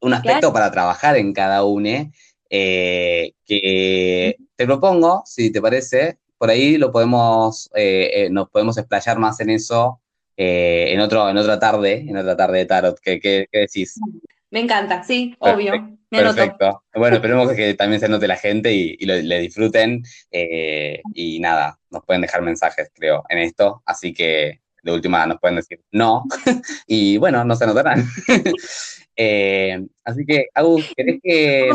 un 0.00 0.14
aspecto 0.14 0.52
para 0.52 0.70
trabajar 0.70 1.16
en 1.16 1.32
cada 1.32 1.64
uno, 1.64 2.10
eh, 2.50 3.32
que 3.44 4.36
te 4.54 4.64
propongo, 4.66 5.22
si 5.24 5.50
te 5.50 5.60
parece, 5.60 6.18
por 6.38 6.50
ahí 6.50 6.78
lo 6.78 6.92
podemos, 6.92 7.70
eh, 7.74 8.10
eh, 8.14 8.30
nos 8.30 8.48
podemos 8.50 8.78
explayar 8.78 9.18
más 9.18 9.40
en 9.40 9.50
eso 9.50 10.00
en, 10.38 11.00
otro, 11.00 11.30
en 11.30 11.38
otra 11.38 11.58
tarde, 11.58 12.04
en 12.06 12.16
otra 12.16 12.36
tarde 12.36 12.58
de 12.58 12.66
tarot. 12.66 13.00
¿Qué, 13.00 13.46
decís? 13.50 13.98
Me 14.50 14.60
encanta, 14.60 15.02
sí, 15.02 15.34
obvio. 15.38 15.72
perfecto. 16.10 16.82
Bueno, 16.94 17.16
esperemos 17.16 17.50
que 17.54 17.72
también 17.72 18.00
se 18.00 18.08
note 18.08 18.28
la 18.28 18.36
gente 18.36 18.70
y, 18.70 18.96
le 18.98 19.40
disfruten. 19.40 20.02
y 20.30 21.40
nada, 21.40 21.78
nos 21.90 22.04
pueden 22.04 22.20
dejar 22.20 22.42
mensajes, 22.42 22.90
creo, 22.94 23.24
en 23.30 23.38
esto. 23.38 23.82
Así 23.86 24.12
que 24.12 24.60
de 24.86 24.92
última 24.92 25.26
nos 25.26 25.40
pueden 25.40 25.56
decir 25.56 25.80
no. 25.90 26.24
y 26.86 27.16
bueno, 27.16 27.44
no 27.44 27.56
se 27.56 27.66
notarán. 27.66 28.06
Eh, 29.16 29.86
así 30.04 30.26
que, 30.26 30.46
Agus, 30.54 30.84
¿querés 30.94 31.20
que, 31.22 31.70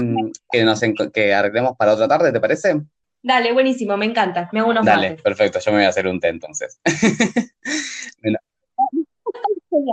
que, 0.52 0.64
nos 0.64 0.80
que 1.12 1.34
arreglemos 1.34 1.76
para 1.76 1.94
otra 1.94 2.08
tarde, 2.08 2.32
te 2.32 2.40
parece? 2.40 2.82
Dale, 3.24 3.52
buenísimo, 3.52 3.98
me 3.98 4.06
encanta. 4.06 4.50
Me 4.52 4.60
hago 4.60 4.70
unos 4.70 4.86
Dale, 4.86 5.14
perfecto, 5.24 5.60
yo 5.60 5.72
me 5.72 5.78
voy 5.80 5.86
a 5.86 5.90
hacer 5.90 6.08
un 6.08 6.20
té 6.20 6.30
entonces. 6.30 6.80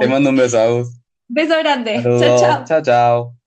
te 0.01 0.07
mando 0.09 0.31
un 0.31 0.37
beso, 0.37 0.61
Agus. 0.61 1.01
Beso 1.29 1.59
grande. 1.59 2.03
Chao, 2.03 2.39
chao. 2.39 2.65
Chao, 2.65 2.83
chao. 2.83 3.38